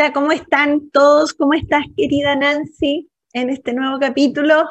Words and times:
Hola, 0.00 0.12
¿cómo 0.12 0.30
están 0.30 0.90
todos? 0.90 1.34
¿Cómo 1.34 1.54
estás, 1.54 1.82
querida 1.96 2.36
Nancy, 2.36 3.10
en 3.32 3.50
este 3.50 3.72
nuevo 3.72 3.98
capítulo? 3.98 4.62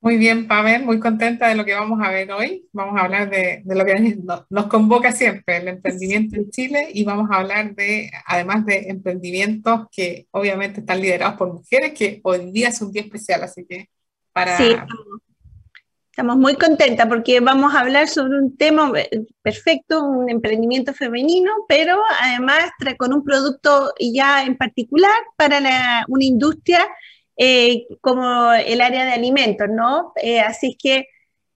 Muy 0.00 0.16
bien, 0.16 0.46
Pamela, 0.46 0.84
muy 0.84 1.00
contenta 1.00 1.48
de 1.48 1.56
lo 1.56 1.64
que 1.64 1.74
vamos 1.74 1.98
a 2.00 2.12
ver 2.12 2.30
hoy. 2.30 2.68
Vamos 2.72 2.96
a 2.96 3.02
hablar 3.02 3.28
de, 3.28 3.64
lo 3.66 3.84
que 3.84 4.16
nos, 4.48 4.66
convoca 4.66 5.10
siempre, 5.10 5.56
el 5.56 5.66
emprendimiento 5.66 6.36
en 6.36 6.48
Chile, 6.52 6.88
y 6.94 7.02
vamos 7.02 7.28
a 7.32 7.38
hablar 7.38 7.74
de, 7.74 8.12
además 8.26 8.64
de 8.64 8.90
emprendimientos 8.90 9.88
que 9.90 10.28
obviamente 10.30 10.78
están 10.78 11.00
liderados 11.00 11.36
por 11.36 11.52
mujeres, 11.52 11.92
que 11.92 12.20
hoy 12.22 12.52
día 12.52 12.68
es 12.68 12.80
un 12.80 12.92
día 12.92 13.02
especial, 13.02 13.42
así 13.42 13.66
que 13.68 13.88
para... 14.32 14.56
Sí, 14.56 14.72
Estamos 16.16 16.38
muy 16.38 16.54
contentas 16.54 17.06
porque 17.08 17.40
vamos 17.40 17.74
a 17.74 17.80
hablar 17.80 18.08
sobre 18.08 18.38
un 18.38 18.56
tema 18.56 18.90
eh, 18.96 19.26
perfecto, 19.42 20.02
un 20.02 20.30
emprendimiento 20.30 20.94
femenino, 20.94 21.52
pero 21.68 22.00
además 22.22 22.70
con 22.96 23.12
un 23.12 23.22
producto 23.22 23.92
ya 24.00 24.42
en 24.44 24.56
particular 24.56 25.12
para 25.36 25.58
una 26.08 26.24
industria 26.24 26.88
eh, 27.36 27.84
como 28.00 28.50
el 28.54 28.80
área 28.80 29.04
de 29.04 29.12
alimentos, 29.12 29.68
¿no? 29.68 30.14
Eh, 30.16 30.40
así 30.40 30.68
es 30.68 30.76
que 30.82 31.08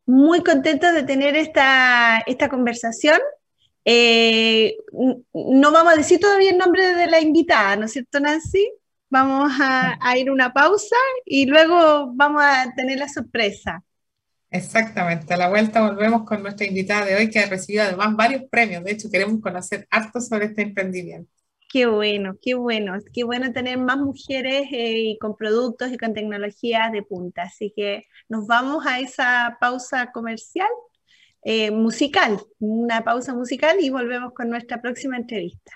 muy 0.04 0.42
contentos 0.42 0.92
de 0.92 1.04
tener 1.04 1.36
esta, 1.36 2.18
esta 2.26 2.50
conversación. 2.50 3.18
no 5.32 5.72
vamos 5.72 5.94
a 5.94 5.96
decir 5.96 6.20
todavía 6.20 6.50
el 6.50 6.58
nombre 6.58 6.94
de 6.96 7.06
la 7.06 7.20
invitada, 7.20 7.76
¿no 7.76 7.86
es 7.86 7.92
cierto, 7.92 8.20
Nancy? 8.20 8.70
Vamos 9.08 9.52
a, 9.58 9.96
a 10.02 10.18
ir 10.18 10.30
una 10.30 10.52
pausa 10.52 10.96
y 11.24 11.46
luego 11.46 12.12
vamos 12.14 12.42
a 12.44 12.70
tener 12.76 12.98
la 12.98 13.08
sorpresa. 13.08 13.82
Exactamente, 14.50 15.32
a 15.32 15.36
la 15.36 15.48
vuelta 15.48 15.80
volvemos 15.80 16.24
con 16.24 16.42
nuestra 16.42 16.66
invitada 16.66 17.04
de 17.04 17.14
hoy 17.14 17.30
que 17.30 17.38
ha 17.38 17.46
recibido 17.46 17.84
además 17.84 18.16
varios 18.16 18.42
premios. 18.50 18.82
De 18.82 18.92
hecho, 18.92 19.08
queremos 19.10 19.40
conocer 19.40 19.86
harto 19.90 20.20
sobre 20.20 20.46
este 20.46 20.62
emprendimiento. 20.62 21.30
Qué 21.72 21.86
bueno, 21.86 22.34
qué 22.42 22.54
bueno, 22.54 22.94
qué 23.14 23.22
bueno 23.22 23.52
tener 23.52 23.78
más 23.78 23.98
mujeres 23.98 24.66
eh, 24.72 25.16
con 25.20 25.36
productos 25.36 25.92
y 25.92 25.98
con 25.98 26.14
tecnologías 26.14 26.90
de 26.90 27.04
punta. 27.04 27.42
Así 27.42 27.72
que 27.76 28.06
nos 28.28 28.48
vamos 28.48 28.84
a 28.86 28.98
esa 28.98 29.56
pausa 29.60 30.10
comercial, 30.10 30.68
eh, 31.44 31.70
musical, 31.70 32.40
una 32.58 33.04
pausa 33.04 33.34
musical 33.34 33.76
y 33.80 33.88
volvemos 33.88 34.32
con 34.34 34.50
nuestra 34.50 34.82
próxima 34.82 35.16
entrevista. 35.16 35.70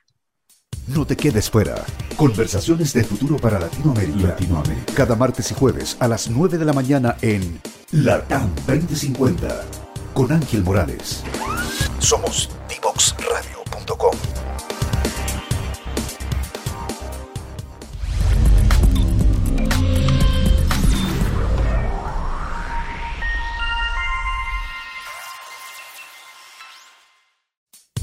No 0.88 1.06
te 1.06 1.16
quedes 1.16 1.48
fuera. 1.48 1.76
Conversaciones 2.16 2.92
de 2.92 3.04
futuro 3.04 3.36
para 3.36 3.60
Latinoamérica. 3.60 4.28
Latinoamérica. 4.28 4.94
Cada 4.94 5.14
martes 5.14 5.52
y 5.52 5.54
jueves 5.54 5.96
a 6.00 6.08
las 6.08 6.28
9 6.28 6.58
de 6.58 6.64
la 6.64 6.72
mañana 6.72 7.16
en 7.22 7.60
Latam 7.94 8.52
2050 8.66 9.64
con 10.14 10.32
Ángel 10.32 10.64
Morales. 10.64 11.22
Somos 12.00 12.50
divoxradio.com. 12.68 14.16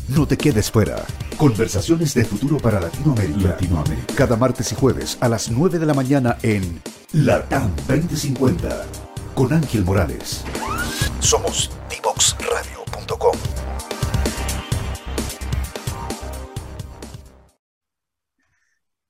No 0.07 0.25
te 0.25 0.37
quedes 0.37 0.71
fuera. 0.71 1.05
Conversaciones 1.35 2.13
de 2.13 2.23
futuro 2.23 2.59
para 2.59 2.79
Latinoamérica. 2.79 3.49
Latinoamérica. 3.49 4.15
Cada 4.15 4.37
martes 4.37 4.71
y 4.71 4.75
jueves 4.75 5.17
a 5.19 5.27
las 5.27 5.51
9 5.51 5.79
de 5.79 5.85
la 5.85 5.93
mañana 5.93 6.37
en 6.43 6.81
Latam 7.11 7.75
2050 7.89 9.00
con 9.33 9.53
Ángel 9.53 9.83
Morales. 9.83 10.43
Somos 11.19 11.69
divoxradio.com. 11.89 13.37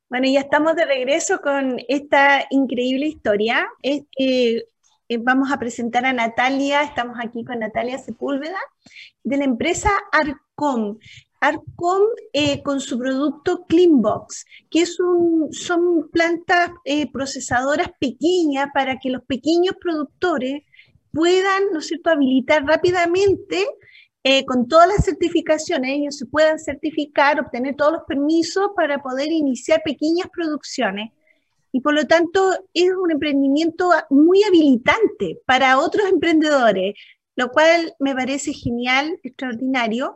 Bueno, 0.09 0.27
ya 0.27 0.41
estamos 0.41 0.75
de 0.75 0.85
regreso 0.85 1.39
con 1.39 1.77
esta 1.87 2.45
increíble 2.49 3.07
historia. 3.07 3.67
Es, 3.81 4.03
eh, 4.17 4.63
vamos 5.19 5.51
a 5.51 5.57
presentar 5.57 6.05
a 6.05 6.13
Natalia, 6.13 6.83
estamos 6.83 7.17
aquí 7.19 7.43
con 7.43 7.59
Natalia 7.59 7.97
Sepúlveda, 7.97 8.59
de 9.23 9.37
la 9.37 9.45
empresa 9.45 9.89
Arcom. 10.11 10.97
Arcom 11.41 12.03
eh, 12.31 12.63
con 12.63 12.79
su 12.79 12.97
producto 12.97 13.65
Cleanbox, 13.65 14.45
que 14.69 14.83
es 14.83 14.99
un, 14.99 15.51
son 15.51 16.09
plantas 16.09 16.71
eh, 16.85 17.11
procesadoras 17.11 17.91
pequeñas 17.99 18.69
para 18.73 18.97
que 18.99 19.09
los 19.09 19.23
pequeños 19.23 19.75
productores 19.81 20.63
puedan, 21.11 21.63
¿no 21.73 21.79
es 21.79 21.91
habilitar 22.05 22.63
rápidamente 22.63 23.67
eh, 24.23 24.45
con 24.45 24.67
todas 24.67 24.87
las 24.87 25.03
certificaciones, 25.03 25.91
ellos 25.93 26.17
se 26.17 26.27
puedan 26.27 26.59
certificar, 26.59 27.39
obtener 27.39 27.75
todos 27.75 27.93
los 27.93 28.03
permisos 28.03 28.69
para 28.75 29.01
poder 29.01 29.31
iniciar 29.31 29.81
pequeñas 29.83 30.27
producciones. 30.31 31.11
Y 31.71 31.81
por 31.81 31.95
lo 31.95 32.05
tanto 32.05 32.51
es 32.73 32.89
un 32.91 33.11
emprendimiento 33.11 33.89
muy 34.11 34.43
habilitante 34.43 35.39
para 35.45 35.79
otros 35.79 36.07
emprendedores, 36.07 36.93
lo 37.35 37.49
cual 37.49 37.95
me 37.97 38.13
parece 38.13 38.53
genial, 38.53 39.19
extraordinario. 39.23 40.15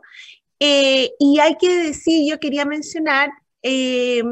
Eh, 0.58 1.10
y 1.18 1.38
hay 1.38 1.56
que 1.56 1.68
decir, 1.68 2.28
yo 2.28 2.40
quería 2.40 2.64
mencionar 2.64 3.30
eh, 3.62 4.22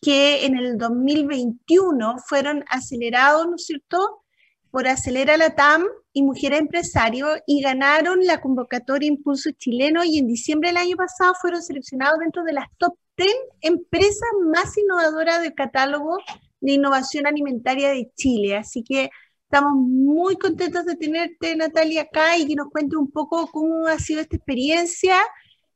que 0.00 0.46
en 0.46 0.56
el 0.56 0.78
2021 0.78 2.16
fueron 2.26 2.64
acelerados, 2.68 3.46
¿no 3.46 3.56
es 3.56 3.66
cierto?, 3.66 4.22
por 4.70 4.86
Acelera 4.86 5.36
la 5.36 5.54
TAM 5.56 5.84
y 6.12 6.22
Mujeres 6.22 6.60
Empresarios 6.60 7.40
y 7.46 7.60
ganaron 7.60 8.24
la 8.24 8.40
convocatoria 8.40 9.08
Impulso 9.08 9.50
Chileno 9.50 10.04
y 10.04 10.18
en 10.18 10.28
diciembre 10.28 10.68
del 10.68 10.76
año 10.76 10.96
pasado 10.96 11.34
fueron 11.40 11.62
seleccionados 11.62 12.20
dentro 12.20 12.44
de 12.44 12.52
las 12.52 12.66
top 12.78 12.94
10 13.16 13.28
empresas 13.62 14.28
más 14.52 14.76
innovadoras 14.78 15.42
del 15.42 15.54
catálogo 15.54 16.18
de 16.60 16.72
innovación 16.72 17.26
alimentaria 17.26 17.90
de 17.90 18.10
Chile. 18.14 18.56
Así 18.56 18.82
que 18.82 19.10
estamos 19.44 19.72
muy 19.74 20.36
contentos 20.36 20.86
de 20.86 20.96
tenerte, 20.96 21.56
Natalia, 21.56 22.02
acá 22.02 22.38
y 22.38 22.46
que 22.46 22.54
nos 22.54 22.68
cuente 22.70 22.96
un 22.96 23.10
poco 23.10 23.48
cómo 23.48 23.86
ha 23.88 23.98
sido 23.98 24.20
esta 24.20 24.36
experiencia 24.36 25.16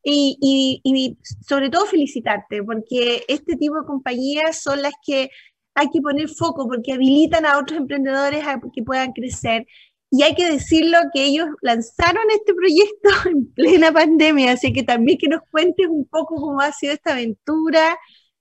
y, 0.05 1.17
sobre 1.47 1.71
todo 1.71 1.87
felicitarte, 1.87 2.63
porque 2.63 3.25
este 3.29 3.57
tipo 3.57 3.81
de 3.81 3.87
compañías 3.87 4.63
son 4.63 4.83
las 4.83 4.93
que 5.05 5.31
hay 5.75 5.89
que 5.91 6.01
poner 6.01 6.29
foco, 6.29 6.69
porque 6.69 6.93
habilitan 6.93 7.47
a 7.47 7.59
otros 7.59 7.79
emprendedores 7.79 8.47
a 8.47 8.61
que 8.73 8.83
puedan 8.83 9.13
crecer. 9.13 9.67
Y 10.11 10.23
hay 10.23 10.35
que 10.35 10.49
decirlo 10.51 10.99
que 11.13 11.25
ellos 11.25 11.49
lanzaron 11.63 12.23
este 12.31 12.55
proyecto 12.55 13.09
en 13.31 13.53
plena 13.53 13.93
pandemia, 13.93 14.53
así 14.53 14.73
que 14.73 14.83
también 14.85 15.19
que 15.19 15.29
nos 15.29 15.41
cuentes 15.51 15.87
un 15.89 16.07
poco 16.07 16.37
cómo 16.37 16.61
ha 16.61 16.73
sido 16.73 16.93
esta 16.93 17.13
aventura, 17.13 17.99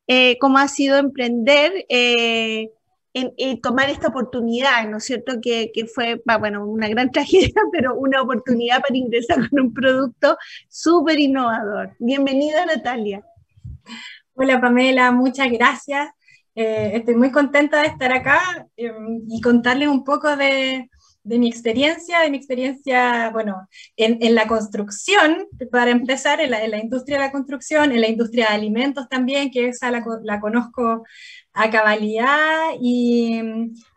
eh, 0.07 0.37
cómo 0.39 0.57
ha 0.59 0.67
sido 0.67 0.97
emprender. 0.97 1.85
Eh, 1.89 2.69
en, 3.13 3.61
tomar 3.61 3.89
esta 3.89 4.07
oportunidad, 4.07 4.87
¿no 4.89 4.97
es 4.97 5.05
cierto? 5.05 5.33
Que, 5.41 5.71
que 5.73 5.85
fue, 5.85 6.21
bueno, 6.39 6.65
una 6.65 6.87
gran 6.87 7.11
tragedia, 7.11 7.61
pero 7.71 7.95
una 7.95 8.21
oportunidad 8.21 8.81
para 8.81 8.97
ingresar 8.97 9.49
con 9.49 9.59
un 9.59 9.73
producto 9.73 10.37
súper 10.67 11.19
innovador. 11.19 11.95
Bienvenida, 11.99 12.65
Natalia. 12.65 13.23
Hola, 14.35 14.59
Pamela, 14.59 15.11
muchas 15.11 15.51
gracias. 15.51 16.09
Eh, 16.55 16.91
estoy 16.95 17.15
muy 17.15 17.31
contenta 17.31 17.81
de 17.81 17.87
estar 17.87 18.11
acá 18.11 18.67
em, 18.77 19.21
y 19.27 19.41
contarles 19.41 19.87
un 19.87 20.03
poco 20.03 20.35
de, 20.35 20.89
de, 21.23 21.39
mi 21.39 21.47
experiencia, 21.47 22.19
de 22.19 22.29
mi 22.29 22.37
experiencia, 22.37 23.29
bueno, 23.31 23.67
en, 23.95 24.17
en 24.21 24.35
la 24.35 24.47
construcción, 24.47 25.47
para 25.71 25.91
empezar, 25.91 26.41
en 26.41 26.51
la, 26.51 26.77
industria 26.77 27.17
de 27.17 27.25
la 27.25 27.31
construcción, 27.31 27.91
en 27.91 28.01
la 28.01 28.07
industria 28.07 28.47
de 28.47 28.55
alimentos 28.55 29.09
también, 29.09 29.51
que 29.51 29.67
esa 29.69 29.91
la, 29.91 30.03
la 30.23 30.39
conozco 30.39 31.03
a 31.53 31.69
cabalidad 31.69 32.71
y, 32.81 33.41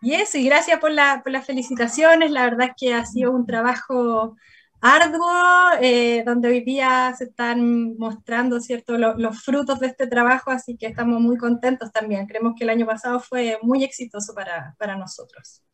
y, 0.02 0.14
eso, 0.14 0.38
y 0.38 0.44
gracias 0.44 0.78
por, 0.80 0.92
la, 0.92 1.22
por, 1.22 1.32
las 1.32 1.46
felicitaciones, 1.46 2.30
la 2.30 2.44
verdad 2.44 2.68
es 2.68 2.74
que 2.76 2.94
ha 2.94 3.04
sido 3.06 3.32
un 3.32 3.46
trabajo 3.46 4.36
arduo, 4.80 5.32
eh, 5.80 6.22
donde 6.24 6.48
hoy 6.48 6.60
día 6.60 7.14
se 7.16 7.24
están 7.24 7.96
mostrando 7.98 8.60
¿cierto? 8.60 8.96
los 8.98 9.42
frutos 9.42 9.80
de 9.80 9.88
este 9.88 10.06
trabajo, 10.06 10.50
así 10.50 10.76
que 10.76 10.86
estamos 10.86 11.20
muy 11.20 11.36
contentos 11.36 11.92
también. 11.92 12.26
Creemos 12.26 12.54
que 12.56 12.64
el 12.64 12.70
año 12.70 12.86
pasado 12.86 13.20
fue 13.20 13.58
muy 13.62 13.84
exitoso 13.84 14.34
para, 14.34 14.74
para 14.78 14.96
nosotros. 14.96 15.65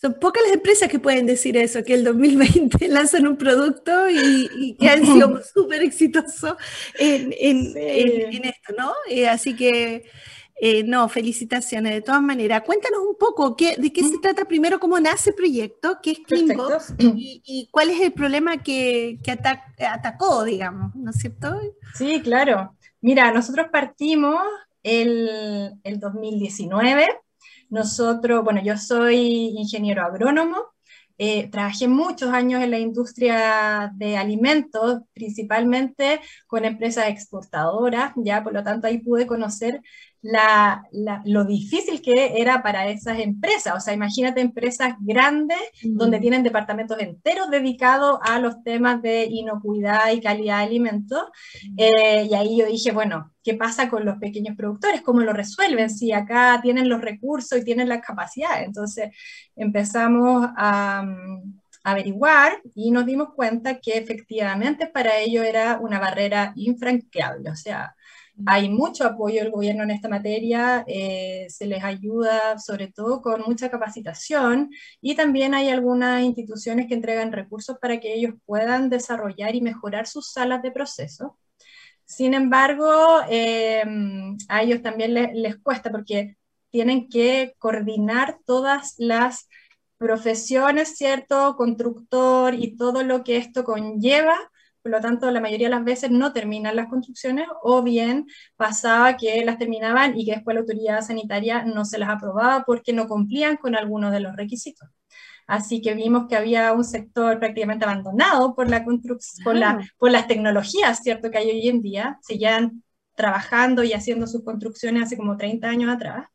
Son 0.00 0.14
pocas 0.14 0.44
las 0.44 0.54
empresas 0.54 0.88
que 0.88 1.00
pueden 1.00 1.26
decir 1.26 1.56
eso, 1.56 1.82
que 1.82 1.94
el 1.94 2.04
2020 2.04 2.86
lanzan 2.88 3.26
un 3.26 3.36
producto 3.36 4.08
y, 4.08 4.76
que 4.78 4.88
han 4.88 5.04
sido 5.04 5.42
súper 5.54 5.82
exitosos 5.82 6.54
en, 6.98 7.34
en, 7.36 7.72
en, 7.76 8.44
esto, 8.44 8.74
¿no? 8.78 8.92
Eh, 9.10 9.28
así 9.28 9.56
que 9.56 10.04
eh, 10.60 10.84
no, 10.84 11.08
felicitaciones 11.08 11.92
de 11.92 12.00
todas 12.00 12.22
maneras. 12.22 12.62
Cuéntanos 12.64 13.00
un 13.00 13.16
poco 13.16 13.56
¿qué, 13.56 13.76
de 13.76 13.92
qué 13.92 14.04
se 14.04 14.18
trata 14.18 14.44
primero, 14.44 14.78
cómo 14.78 15.00
nace 15.00 15.30
el 15.30 15.36
proyecto, 15.36 15.98
qué 16.00 16.12
es 16.12 16.18
Cleanbox 16.20 16.94
y, 16.98 17.42
y, 17.44 17.68
cuál 17.72 17.90
es 17.90 18.00
el 18.00 18.12
problema 18.12 18.62
que, 18.62 19.18
que 19.24 19.32
atacó, 19.84 20.44
digamos, 20.44 20.94
¿no 20.94 21.10
es 21.10 21.16
cierto? 21.16 21.58
Sí, 21.94 22.20
claro. 22.22 22.76
Mira, 23.00 23.32
nosotros 23.32 23.66
partimos 23.72 24.40
el, 24.82 25.72
el 25.82 26.00
2019. 26.00 27.06
Nosotros, 27.70 28.44
bueno, 28.44 28.62
yo 28.62 28.76
soy 28.78 29.16
ingeniero 29.56 30.02
agrónomo, 30.04 30.56
eh, 31.18 31.50
trabajé 31.50 31.88
muchos 31.88 32.30
años 32.32 32.62
en 32.62 32.70
la 32.70 32.78
industria 32.78 33.90
de 33.96 34.16
alimentos, 34.16 35.00
principalmente 35.12 36.20
con 36.46 36.64
empresas 36.64 37.08
exportadoras, 37.08 38.12
ya 38.16 38.42
por 38.42 38.52
lo 38.54 38.62
tanto 38.64 38.86
ahí 38.86 38.98
pude 38.98 39.26
conocer 39.26 39.82
lo 40.22 41.44
difícil 41.44 42.02
que 42.02 42.40
era 42.40 42.62
para 42.62 42.88
esas 42.88 43.18
empresas. 43.20 43.74
O 43.76 43.80
sea, 43.80 43.94
imagínate 43.94 44.40
empresas 44.40 44.94
grandes 45.00 45.58
donde 45.82 46.18
mm. 46.18 46.20
tienen 46.20 46.42
departamentos 46.42 46.98
enteros 46.98 47.50
dedicados 47.50 48.18
a 48.22 48.38
los 48.38 48.62
temas 48.62 49.00
de 49.00 49.24
inocuidad 49.24 50.10
y 50.12 50.20
calidad 50.20 50.58
de 50.58 50.64
alimentos. 50.64 51.22
Mm. 51.70 51.74
Eh, 51.78 52.28
y 52.30 52.34
ahí 52.34 52.58
yo 52.58 52.66
dije, 52.66 52.92
bueno, 52.92 53.32
¿qué 53.42 53.54
pasa 53.54 53.88
con 53.88 54.04
los 54.04 54.18
pequeños 54.18 54.56
productores? 54.56 55.02
¿Cómo 55.02 55.20
lo 55.20 55.32
resuelven? 55.32 55.90
Si 55.90 56.12
acá 56.12 56.58
tienen 56.62 56.88
los 56.88 57.00
recursos 57.00 57.58
y 57.58 57.64
tienen 57.64 57.88
la 57.88 58.00
capacidad. 58.00 58.62
Entonces 58.62 59.10
empezamos 59.54 60.48
a 60.56 61.04
averiguar 61.84 62.60
y 62.74 62.90
nos 62.90 63.06
dimos 63.06 63.28
cuenta 63.34 63.78
que 63.78 63.96
efectivamente 63.96 64.88
para 64.88 65.18
ello 65.18 65.42
era 65.42 65.78
una 65.78 65.98
barrera 65.98 66.52
infranqueable. 66.56 67.50
O 67.50 67.56
sea, 67.56 67.94
hay 68.46 68.68
mucho 68.68 69.04
apoyo 69.04 69.42
del 69.42 69.50
gobierno 69.50 69.82
en 69.82 69.90
esta 69.90 70.08
materia, 70.08 70.84
eh, 70.86 71.46
se 71.48 71.66
les 71.66 71.82
ayuda 71.82 72.58
sobre 72.58 72.88
todo 72.88 73.20
con 73.20 73.42
mucha 73.42 73.70
capacitación 73.70 74.70
y 75.00 75.14
también 75.14 75.54
hay 75.54 75.70
algunas 75.70 76.22
instituciones 76.22 76.86
que 76.86 76.94
entregan 76.94 77.32
recursos 77.32 77.78
para 77.80 77.98
que 78.00 78.14
ellos 78.14 78.34
puedan 78.46 78.90
desarrollar 78.90 79.54
y 79.54 79.60
mejorar 79.60 80.06
sus 80.06 80.30
salas 80.32 80.62
de 80.62 80.70
proceso. 80.70 81.38
Sin 82.04 82.34
embargo, 82.34 83.20
eh, 83.28 83.84
a 84.48 84.62
ellos 84.62 84.82
también 84.82 85.14
les 85.14 85.56
cuesta 85.58 85.90
porque 85.90 86.36
tienen 86.70 87.08
que 87.08 87.54
coordinar 87.58 88.38
todas 88.46 88.94
las 88.98 89.48
profesiones, 89.98 90.96
¿cierto? 90.96 91.56
Constructor 91.56 92.54
y 92.54 92.76
todo 92.76 93.02
lo 93.02 93.24
que 93.24 93.36
esto 93.36 93.64
conlleva 93.64 94.38
por 94.88 94.96
lo 94.96 95.00
tanto 95.02 95.30
la 95.30 95.40
mayoría 95.40 95.66
de 95.66 95.74
las 95.74 95.84
veces 95.84 96.10
no 96.10 96.32
terminan 96.32 96.74
las 96.74 96.88
construcciones 96.88 97.46
o 97.62 97.82
bien 97.82 98.26
pasaba 98.56 99.18
que 99.18 99.44
las 99.44 99.58
terminaban 99.58 100.18
y 100.18 100.24
que 100.24 100.32
después 100.32 100.54
la 100.54 100.60
autoridad 100.60 101.02
sanitaria 101.02 101.62
no 101.64 101.84
se 101.84 101.98
las 101.98 102.08
aprobaba 102.08 102.64
porque 102.64 102.94
no 102.94 103.06
cumplían 103.06 103.58
con 103.58 103.76
algunos 103.76 104.12
de 104.12 104.20
los 104.20 104.34
requisitos. 104.34 104.88
Así 105.46 105.82
que 105.82 105.92
vimos 105.92 106.26
que 106.26 106.36
había 106.36 106.72
un 106.72 106.84
sector 106.84 107.38
prácticamente 107.38 107.84
abandonado 107.84 108.54
por, 108.54 108.70
la 108.70 108.82
por, 109.44 109.56
la, 109.56 109.78
por 109.98 110.10
las 110.10 110.26
tecnologías, 110.26 111.00
¿cierto? 111.02 111.30
Que 111.30 111.38
hay 111.38 111.50
hoy 111.50 111.68
en 111.68 111.82
día, 111.82 112.18
seguían 112.22 112.82
trabajando 113.14 113.84
y 113.84 113.92
haciendo 113.92 114.26
sus 114.26 114.42
construcciones 114.42 115.02
hace 115.02 115.18
como 115.18 115.36
30 115.36 115.68
años 115.68 115.90
atrás. 115.94 116.28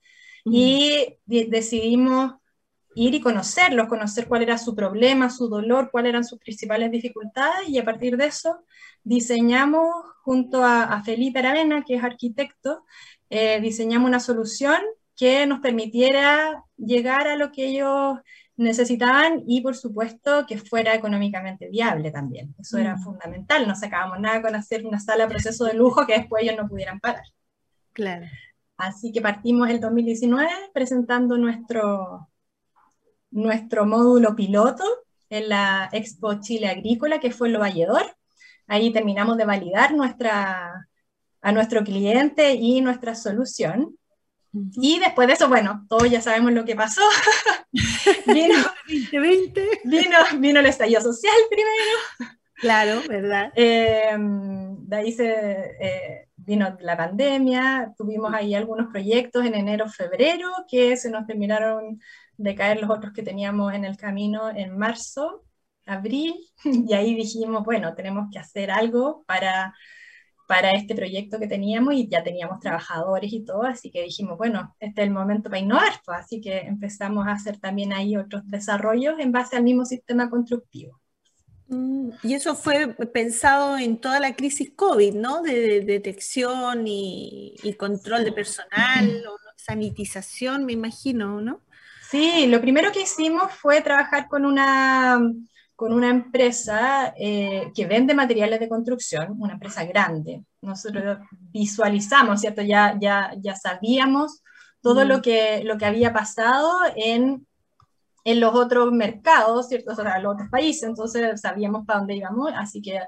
Y 0.46 1.18
decidimos 1.26 2.34
ir 2.96 3.14
y 3.16 3.22
conocerlos, 3.22 3.88
conocer 3.88 4.28
cuál 4.28 4.44
era 4.44 4.58
su 4.58 4.76
problema, 4.76 5.30
su 5.30 5.48
dolor, 5.48 5.90
cuáles 5.92 6.10
eran 6.10 6.24
sus 6.24 6.40
principales 6.40 6.92
dificultades 6.92 7.70
y 7.70 7.78
a 7.78 7.86
partir 7.86 8.18
de 8.18 8.26
eso 8.26 8.64
diseñamos 9.04 9.88
junto 10.24 10.64
a, 10.64 11.02
Felipe 11.04 11.40
Aravena, 11.40 11.84
que 11.84 11.96
es 11.96 12.04
arquitecto, 12.04 12.86
eh, 13.30 13.60
diseñamos 13.62 14.08
una 14.08 14.20
solución 14.20 14.80
que 15.16 15.46
nos 15.46 15.60
permitiera 15.60 16.64
llegar 16.78 17.28
a 17.28 17.36
lo 17.36 17.52
que 17.52 17.68
ellos 17.68 18.20
necesitaban 18.56 19.44
y 19.48 19.62
por 19.62 19.76
supuesto 19.76 20.46
que 20.48 20.58
fuera 20.58 20.94
económicamente 20.94 21.70
viable 21.70 22.12
también. 22.12 22.56
Eso 22.60 22.78
era 22.78 22.96
mm. 22.96 23.04
fundamental, 23.04 23.68
no 23.68 23.76
sacábamos 23.76 24.20
nada 24.20 24.42
con 24.42 24.56
hacer 24.56 24.86
una 24.86 25.00
sala 25.00 25.28
proceso 25.28 25.66
de 25.66 25.74
lujo 25.74 26.06
que 26.06 26.18
después 26.18 26.44
ellos 26.44 26.56
no 26.58 26.68
pudieran 26.68 27.00
pagar. 27.00 27.26
Claro. 27.94 28.26
Así 28.78 29.12
que 29.12 29.22
partimos 29.22 29.70
el 29.70 29.80
2019 29.80 30.50
presentando 30.74 31.38
nuestro, 31.38 32.30
nuestro 33.34 33.86
módulo 33.86 34.36
piloto 34.36 34.84
en 35.30 35.50
la 35.50 35.90
Expo 35.92 36.40
Chile 36.40 36.68
Agrícola, 36.68 37.20
que 37.20 37.32
fue 37.32 37.48
en 37.48 37.54
Lo 37.54 37.60
Valledor. 37.60 38.16
Ahí 38.68 38.94
terminamos 38.94 39.38
de 39.38 39.46
validar 39.46 39.94
nuestra, 39.94 40.88
a 41.42 41.52
nuestro 41.52 41.84
cliente 41.84 42.54
y 42.54 42.82
nuestra 42.82 43.16
solución. 43.16 43.98
Y 44.54 45.00
después 45.00 45.28
de 45.28 45.34
eso, 45.34 45.50
bueno, 45.50 45.86
todos 45.90 46.10
ya 46.10 46.22
sabemos 46.22 46.52
lo 46.52 46.64
que 46.64 46.76
pasó. 46.76 47.02
vino, 48.28 48.56
2020. 48.88 49.82
Vino, 49.84 50.18
vino 50.38 50.60
el 50.60 50.68
estallido 50.68 51.02
social 51.02 51.34
primero. 51.50 52.36
Claro, 52.56 53.02
¿verdad? 53.10 53.52
Eh, 53.56 54.16
de 54.16 54.96
ahí 54.96 55.12
se, 55.12 55.28
eh, 55.28 56.28
vino 56.46 56.78
la 56.82 56.98
pandemia, 56.98 57.94
tuvimos 57.98 58.34
ahí 58.34 58.54
algunos 58.54 58.92
proyectos 58.92 59.46
en 59.46 59.56
enero, 59.56 59.90
febrero, 59.90 60.50
que 60.68 60.96
se 60.98 61.10
nos 61.10 61.26
terminaron 61.26 62.00
de 62.38 62.56
caer 62.56 62.82
los 62.82 62.90
otros 62.90 63.14
que 63.14 63.24
teníamos 63.24 63.74
en 63.74 63.86
el 63.86 63.98
camino 63.98 64.50
en 64.50 64.78
marzo, 64.78 65.44
abril, 65.86 66.36
y 66.64 66.94
ahí 66.94 67.16
dijimos, 67.16 67.64
bueno, 67.64 67.94
tenemos 67.96 68.30
que 68.32 68.40
hacer 68.40 68.72
algo 68.72 69.24
para, 69.26 69.74
para 70.48 70.72
este 70.72 70.96
proyecto 70.96 71.40
que 71.40 71.48
teníamos 71.48 71.94
y 71.94 72.08
ya 72.08 72.24
teníamos 72.24 72.60
trabajadores 72.60 73.32
y 73.34 73.44
todo, 73.44 73.64
así 73.64 73.92
que 73.92 74.04
dijimos, 74.04 74.38
bueno, 74.38 74.76
este 74.80 75.02
es 75.02 75.08
el 75.08 75.14
momento 75.14 75.50
para 75.50 75.62
innovar, 75.62 75.94
pues, 76.06 76.20
así 76.20 76.42
que 76.42 76.60
empezamos 76.60 77.28
a 77.28 77.34
hacer 77.34 77.60
también 77.60 77.94
ahí 77.94 78.18
otros 78.18 78.44
desarrollos 78.46 79.20
en 79.20 79.32
base 79.32 79.56
al 79.56 79.64
mismo 79.64 79.86
sistema 79.86 80.30
constructivo. 80.30 81.00
Mm, 81.68 82.10
y 82.24 82.34
eso 82.34 82.56
fue 82.56 82.90
pensado 83.14 83.78
en 83.78 83.98
toda 83.98 84.20
la 84.20 84.36
crisis 84.36 84.72
COVID, 84.76 85.16
¿no? 85.16 85.42
De, 85.42 85.82
detección 85.82 86.88
y, 86.88 87.56
y, 87.64 87.74
control 87.74 88.26
de 88.26 88.34
personal, 88.34 89.24
o 89.28 89.38
sanitización, 89.56 90.66
me 90.66 90.74
imagino, 90.74 91.40
¿no? 91.40 91.62
Sí, 92.14 92.46
lo 92.46 92.62
primero 92.62 92.92
que 92.92 93.02
hicimos 93.02 93.52
fue 93.54 93.82
trabajar 93.82 94.28
con 94.28 94.46
una, 94.46 95.20
con 95.76 95.92
una 95.92 96.12
empresa 96.12 97.12
eh, 97.18 97.72
que 97.74 97.88
vende 97.88 98.14
materiales 98.14 98.60
de 98.60 98.70
construcción, 98.70 99.34
una 99.40 99.54
empresa 99.54 99.84
grande. 99.84 100.44
Nosotros 100.62 101.18
visualizamos, 101.32 102.42
¿cierto? 102.42 102.62
Ya, 102.62 102.96
ya, 103.02 103.34
ya 103.40 103.56
sabíamos 103.56 104.44
todo 104.80 105.06
lo, 105.06 105.24
que, 105.24 105.64
lo 105.64 105.76
que 105.80 105.86
había 105.86 106.14
pasado 106.14 106.72
en, 106.96 107.48
en 108.26 108.40
los 108.40 108.54
otros 108.54 108.92
mercados, 108.92 109.70
¿cierto? 109.70 109.94
O 109.94 109.96
sea, 109.96 110.18
en 110.18 110.22
los 110.22 110.36
otros 110.36 110.50
países, 110.52 110.84
entonces 110.84 111.42
sabíamos 111.42 111.84
para 111.84 111.98
dónde 111.98 112.18
íbamos, 112.18 112.52
así 112.56 112.80
que 112.80 113.00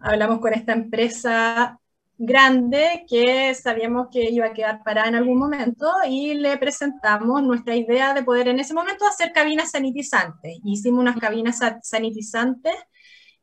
hablamos 0.00 0.40
con 0.40 0.54
esta 0.54 0.72
empresa 0.72 1.78
grande 2.18 3.04
que 3.08 3.54
sabíamos 3.54 4.08
que 4.10 4.28
iba 4.28 4.46
a 4.46 4.52
quedar 4.52 4.82
parada 4.82 5.08
en 5.08 5.14
algún 5.14 5.38
momento 5.38 5.88
y 6.08 6.34
le 6.34 6.58
presentamos 6.58 7.42
nuestra 7.42 7.76
idea 7.76 8.12
de 8.12 8.24
poder 8.24 8.48
en 8.48 8.58
ese 8.58 8.74
momento 8.74 9.06
hacer 9.06 9.32
cabinas 9.32 9.70
sanitizantes. 9.70 10.58
Hicimos 10.64 11.00
unas 11.00 11.16
cabinas 11.16 11.60
sanitizantes 11.82 12.74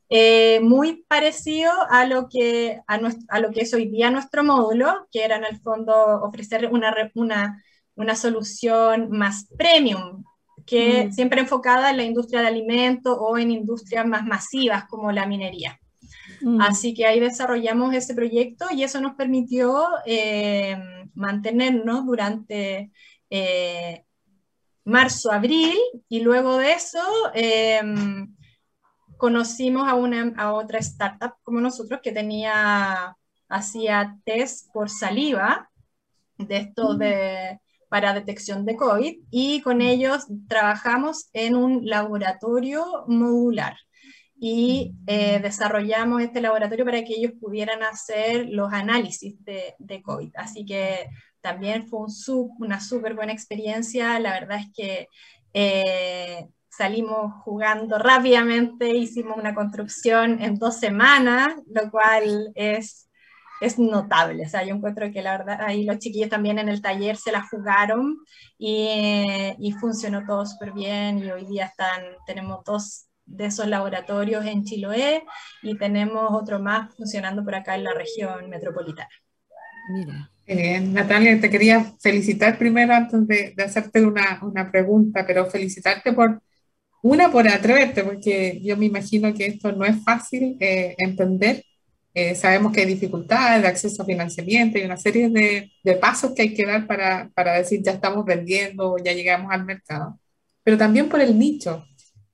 eh, 0.10 0.60
muy 0.62 1.06
parecido 1.08 1.72
a 1.90 2.06
lo, 2.06 2.28
que, 2.28 2.82
a, 2.86 3.40
lo 3.40 3.52
que 3.52 3.62
es 3.62 3.74
hoy 3.74 3.88
día 3.88 4.12
nuestro 4.12 4.44
módulo, 4.44 5.08
que 5.10 5.24
era 5.24 5.38
en 5.38 5.46
el 5.46 5.60
fondo 5.62 6.22
ofrecer 6.22 6.70
una, 6.72 6.94
una, 7.16 7.64
una 7.96 8.16
solución 8.16 9.10
más 9.10 9.48
premium, 9.58 10.26
que 10.66 11.08
mm. 11.08 11.12
siempre 11.14 11.40
enfocada 11.40 11.92
en 11.92 11.98
la 11.98 12.04
industria 12.04 12.42
de 12.42 12.48
alimentos 12.48 13.18
o 13.18 13.38
en 13.38 13.52
industrias 13.52 14.06
más 14.06 14.26
masivas 14.26 14.86
como 14.90 15.14
la 15.14 15.26
minería. 15.26 15.80
Mm. 16.46 16.62
Así 16.62 16.94
que 16.94 17.08
ahí 17.08 17.20
desarrollamos 17.20 17.96
ese 17.96 18.14
proyecto 18.14 18.68
y 18.72 18.84
eso 18.84 19.02
nos 19.02 19.16
permitió 19.16 19.84
eh, 20.06 20.78
mantenernos 21.16 22.06
durante 22.06 22.92
eh, 23.32 24.06
marzo, 24.84 25.32
abril 25.32 25.76
y 26.08 26.20
luego 26.20 26.58
de 26.58 26.74
eso 26.74 27.02
em, 27.34 28.36
conocimos 29.18 29.88
a, 29.88 29.96
una, 29.96 30.34
a 30.38 30.54
otra 30.54 30.78
startup 30.78 31.34
como 31.42 31.60
nosotros 31.62 32.00
que 32.04 32.12
tenía, 32.12 33.18
hacía 33.50 34.16
test 34.24 34.72
por 34.72 34.92
saliva 34.92 35.72
de 36.38 36.58
esto 36.58 36.94
de 36.94 37.60
para 37.90 38.14
detección 38.14 38.66
de 38.66 38.76
COVID 38.76 39.16
y 39.32 39.62
con 39.62 39.82
ellos 39.82 40.28
trabajamos 40.48 41.28
en 41.34 41.56
un 41.56 41.88
laboratorio 41.88 43.04
modular 43.08 43.78
y 44.38 44.94
eh, 45.08 45.40
desarrollamos 45.40 46.22
este 46.22 46.42
laboratorio 46.42 46.86
para 46.86 47.04
que 47.04 47.14
ellos 47.16 47.34
pudieran 47.40 47.84
hacer 47.84 48.48
los 48.50 48.72
análisis 48.74 49.44
de, 49.44 49.76
de 49.80 50.02
COVID. 50.02 50.32
Así 50.36 50.66
que 50.66 51.10
también 51.42 51.88
fue 51.88 52.00
un 52.00 52.56
una 52.60 52.80
súper 52.80 53.14
buena 53.14 53.32
experiencia. 53.32 54.20
La 54.20 54.34
verdad 54.34 54.60
es 54.60 54.68
que 54.76 55.08
eh, 55.54 56.48
salimos 56.70 57.34
jugando 57.44 57.98
rápidamente, 57.98 58.90
hicimos 58.90 59.38
una 59.38 59.56
construcción 59.56 60.42
en 60.42 60.60
dos 60.60 60.80
semanas, 60.80 61.54
lo 61.68 61.90
cual 61.90 62.52
es, 62.56 63.10
es 63.62 63.80
notable. 63.80 64.46
O 64.46 64.50
sea, 64.50 64.66
yo 64.66 64.76
encuentro 64.76 65.12
que 65.12 65.22
la 65.22 65.38
verdad, 65.38 65.62
ahí 65.62 65.86
los 65.86 66.00
chiquillos 66.00 66.30
también 66.30 66.60
en 66.60 66.68
el 66.68 66.82
taller 66.82 67.16
se 67.16 67.32
la 67.32 67.48
jugaron 67.48 68.18
y, 68.58 69.56
y 69.60 69.72
funcionó 69.74 70.26
todo 70.26 70.46
súper 70.46 70.74
bien 70.74 71.20
y 71.20 71.32
hoy 71.32 71.46
día 71.46 71.68
están, 71.68 72.02
tenemos 72.26 72.64
dos 72.66 73.08
de 73.26 73.46
esos 73.46 73.68
laboratorios 73.68 74.46
en 74.46 74.64
Chiloé 74.64 75.24
y 75.62 75.78
tenemos 75.78 76.32
otro 76.32 76.60
más 76.60 76.94
funcionando 76.96 77.44
por 77.44 77.56
acá 77.56 77.76
en 77.76 77.84
la 77.84 77.94
región 77.94 78.50
metropolitana. 78.50 79.10
Mira. 79.94 80.32
Eh, 80.48 80.80
Natalia, 80.80 81.40
te 81.42 81.50
quería 81.50 81.84
felicitar 82.00 82.58
primero 82.58 82.94
antes 82.94 83.28
de, 83.28 83.64
hacerte 83.64 84.06
una, 84.06 84.40
una, 84.44 84.70
pregunta, 84.70 85.26
pero 85.26 85.48
felicitarte 85.48 86.14
por, 86.14 86.40
una, 87.02 87.32
por 87.32 87.48
atreverte, 87.48 88.04
porque 88.04 88.60
yo 88.62 88.78
me 88.78 88.86
imagino 88.86 89.34
que 89.34 89.48
esto 89.48 89.72
no 89.72 89.86
es 89.86 90.04
fácil 90.04 90.56
eh, 90.60 90.96
entender 91.00 91.64
Eh, 92.18 92.34
sabemos 92.34 92.72
que 92.72 92.80
hay 92.82 92.88
dificultades 92.88 93.62
de 93.62 93.68
acceso 93.68 94.02
a 94.02 94.06
financiamiento 94.06 94.78
y 94.80 94.84
una 94.84 94.96
serie 94.96 95.30
de, 95.30 95.70
de 95.84 95.96
pasos 95.96 96.32
que 96.34 96.44
hay 96.44 96.54
que 96.54 96.66
dar 96.66 96.88
para, 96.88 97.30
para, 97.36 97.56
decir 97.58 97.82
ya 97.84 97.92
estamos 97.92 98.24
vendiendo, 98.26 98.96
ya 99.04 99.12
llegamos 99.12 99.52
al 99.52 99.66
mercado, 99.66 100.18
pero 100.64 100.78
también 100.78 101.10
por 101.10 101.20
el 101.20 101.38
nicho, 101.38 101.86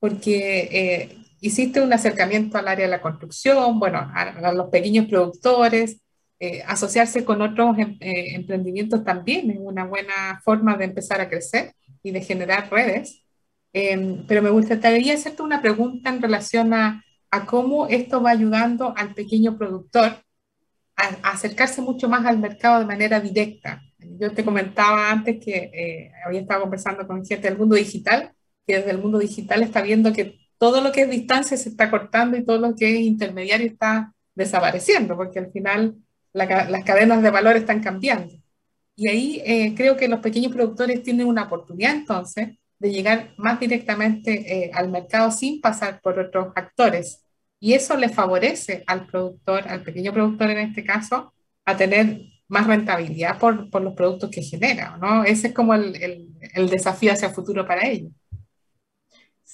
porque 0.01 0.67
eh, 0.69 1.17
hiciste 1.39 1.79
un 1.79 1.93
acercamiento 1.93 2.57
al 2.57 2.67
área 2.67 2.85
de 2.85 2.91
la 2.91 3.01
construcción, 3.01 3.79
bueno, 3.79 4.11
a, 4.13 4.51
los 4.51 4.67
pequeños 4.67 5.05
productores, 5.07 6.01
eh, 6.39 6.61
asociarse 6.67 7.23
con 7.23 7.41
otros 7.41 7.77
em, 7.77 7.97
emprendimientos 8.01 9.05
también 9.05 9.49
es 9.51 9.57
una 9.61 9.85
buena 9.85 10.41
forma 10.43 10.75
de 10.75 10.85
empezar 10.85 11.21
a 11.21 11.29
crecer 11.29 11.73
y 12.03 12.11
de 12.11 12.21
generar 12.21 12.69
redes. 12.69 13.23
Em, 13.71 14.25
pero 14.27 14.41
me 14.41 14.49
gustaría 14.49 15.13
hacerte 15.13 15.41
una 15.41 15.61
pregunta 15.61 16.09
en 16.09 16.21
relación 16.21 16.73
a 16.73 17.01
a 17.31 17.45
cómo 17.45 17.87
esto 17.87 18.21
va 18.21 18.31
ayudando 18.31 18.93
al 18.95 19.13
pequeño 19.13 19.57
productor 19.57 20.17
a, 20.97 21.31
acercarse 21.31 21.81
mucho 21.81 22.09
más 22.09 22.25
al 22.25 22.37
mercado 22.37 22.79
de 22.79 22.85
manera 22.85 23.19
directa. 23.19 23.81
Yo 23.97 24.31
te 24.33 24.43
comentaba 24.43 25.09
antes 25.09 25.43
que 25.43 25.71
eh, 25.73 26.11
había 26.25 26.41
estado 26.41 26.61
conversando 26.61 27.07
con 27.07 27.25
gente 27.25 27.47
del 27.47 27.57
mundo 27.57 27.75
digital, 27.75 28.33
que 28.71 28.77
desde 28.77 28.91
el 28.91 28.99
mundo 28.99 29.19
digital 29.19 29.63
está 29.63 29.81
viendo 29.81 30.13
que 30.13 30.39
todo 30.57 30.79
lo 30.79 30.93
que 30.93 31.01
es 31.01 31.09
distancia 31.09 31.57
se 31.57 31.67
está 31.67 31.91
cortando 31.91 32.37
y 32.37 32.45
todo 32.45 32.57
lo 32.57 32.73
que 32.73 32.95
es 32.95 33.01
intermediario 33.01 33.67
está 33.67 34.13
desapareciendo, 34.33 35.17
porque 35.17 35.39
al 35.39 35.51
final 35.51 35.97
las 36.31 36.83
cadenas 36.85 37.21
de 37.21 37.29
valor 37.31 37.57
están 37.57 37.83
cambiando. 37.83 38.33
Y 38.95 39.09
ahí 39.09 39.41
eh, 39.45 39.73
creo 39.75 39.97
que 39.97 40.07
los 40.07 40.21
pequeños 40.21 40.53
productores 40.53 41.03
tienen 41.03 41.27
una 41.27 41.43
oportunidad 41.43 41.95
entonces 41.95 42.49
de 42.79 42.91
llegar 42.91 43.33
más 43.37 43.59
directamente 43.59 44.31
eh, 44.31 44.71
al 44.73 44.89
mercado 44.89 45.31
sin 45.31 45.59
pasar 45.59 45.99
por 45.99 46.17
otros 46.17 46.53
actores. 46.55 47.25
Y 47.59 47.73
eso 47.73 47.97
le 47.97 48.07
favorece 48.07 48.85
al 48.87 49.05
productor, 49.05 49.67
al 49.67 49.83
pequeño 49.83 50.13
productor 50.13 50.49
en 50.49 50.59
este 50.59 50.85
caso, 50.85 51.33
a 51.65 51.75
tener 51.75 52.21
más 52.47 52.67
rentabilidad 52.67 53.37
por, 53.37 53.69
por 53.69 53.81
los 53.81 53.95
productos 53.95 54.29
que 54.29 54.41
genera, 54.41 54.97
¿no? 54.97 55.23
Ese 55.25 55.47
es 55.47 55.53
como 55.53 55.73
el, 55.73 55.95
el, 56.01 56.29
el 56.53 56.69
desafío 56.69 57.11
hacia 57.11 57.27
el 57.27 57.33
futuro 57.33 57.67
para 57.67 57.85
ellos. 57.87 58.11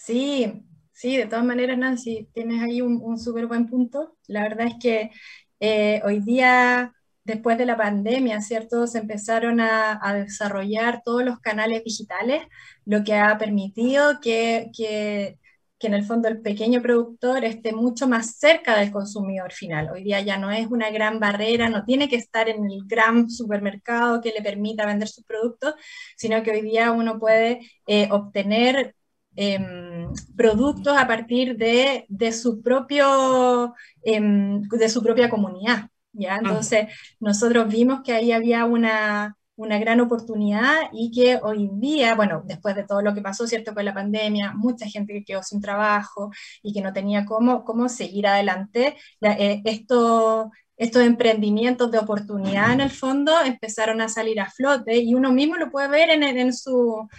Sí, 0.07 0.63
sí, 0.93 1.17
de 1.17 1.25
todas 1.25 1.43
maneras, 1.43 1.77
Nancy, 1.77 2.29
tienes 2.33 2.63
ahí 2.63 2.79
un, 2.81 3.01
un 3.03 3.19
súper 3.19 3.45
buen 3.45 3.67
punto. 3.67 4.17
La 4.27 4.43
verdad 4.43 4.67
es 4.67 4.75
que 4.81 5.11
eh, 5.59 6.01
hoy 6.05 6.21
día 6.21 6.93
después 7.25 7.57
de 7.57 7.65
la 7.65 7.75
pandemia, 7.75 8.41
¿cierto? 8.41 8.87
Se 8.87 8.99
empezaron 8.99 9.59
a, 9.59 9.99
desarrollar 10.15 11.01
todos 11.03 11.25
los 11.25 11.39
canales 11.41 11.83
digitales, 11.83 12.43
lo 12.85 13.03
que 13.03 13.15
ha 13.15 13.37
permitido 13.37 14.21
que, 14.21 14.71
que, 14.75 15.37
en 15.81 15.93
el 15.93 16.05
fondo 16.05 16.29
el 16.29 16.41
pequeño 16.41 16.81
productor 16.81 17.43
esté 17.43 17.73
mucho 17.73 18.07
más 18.07 18.37
cerca 18.39 18.77
del 18.79 18.91
consumidor 18.91 19.51
final. 19.51 19.89
Hoy 19.91 20.03
día 20.03 20.21
ya 20.21 20.37
no 20.37 20.51
es 20.51 20.67
una 20.67 20.89
gran 20.89 21.19
barrera, 21.19 21.69
no 21.69 21.83
tiene 21.85 22.07
que 22.09 22.15
estar 22.15 22.47
en 22.49 22.65
el 22.65 22.83
gran 22.87 23.29
supermercado 23.29 24.21
que 24.21 24.31
le 24.31 24.41
permita 24.41 24.85
vender 24.85 25.09
sus 25.09 25.25
productos, 25.25 25.75
sino 26.15 26.41
que 26.43 26.51
hoy 26.51 26.61
día 26.61 26.91
uno 26.91 27.19
puede 27.19 27.59
eh, 27.87 28.07
obtener 28.11 28.95
em, 29.37 30.11
productos 30.35 30.97
a 30.97 31.07
partir 31.07 31.57
de, 31.57 32.05
de 32.09 32.31
su, 32.33 32.61
propio, 32.61 33.73
em, 34.03 34.61
de 34.63 34.89
su 34.89 35.01
propia 35.01 35.29
comunidad. 35.29 35.89
¿ya? 36.13 36.37
Entonces, 36.37 36.87
nosotros 37.19 37.67
vimos 37.69 38.01
que 38.03 38.13
ahí 38.13 38.31
había 38.31 38.65
una, 38.65 39.37
una 39.57 39.79
gran 39.79 39.99
oportunidad 39.99 40.89
y 40.93 41.11
que 41.11 41.39
hoy 41.41 41.65
en 41.65 41.79
día, 41.79 42.15
bueno, 42.15 42.43
después 42.45 42.75
de 42.75 42.83
todo 42.83 43.01
lo 43.01 43.13
que 43.13 43.21
pasó, 43.21 43.47
¿cierto? 43.47 43.73
Con 43.73 43.85
la 43.85 43.93
pandemia, 43.93 44.53
mucha 44.53 44.87
gente 44.87 45.13
que 45.13 45.25
quedó 45.25 45.43
sin 45.43 45.61
trabajo 45.61 46.31
y 46.61 46.73
que 46.73 46.81
no 46.81 46.93
tenía 46.93 47.25
cómo, 47.25 47.63
cómo 47.65 47.89
seguir 47.89 48.27
adelante, 48.27 48.95
eh, 49.21 49.61
esto, 49.65 50.51
estos 50.77 51.01
emprendimientos 51.03 51.91
de 51.91 51.97
oportunidad 51.97 52.71
en 52.71 52.81
el 52.81 52.91
fondo 52.91 53.33
empezaron 53.43 53.99
a 53.99 54.09
salir 54.09 54.39
a 54.39 54.49
flote 54.49 54.97
y 54.97 55.15
uno 55.15 55.31
mismo 55.31 55.55
lo 55.55 55.71
puede 55.71 55.87
ver 55.87 56.11
en, 56.11 56.23
en 56.23 56.53
su, 56.53 57.09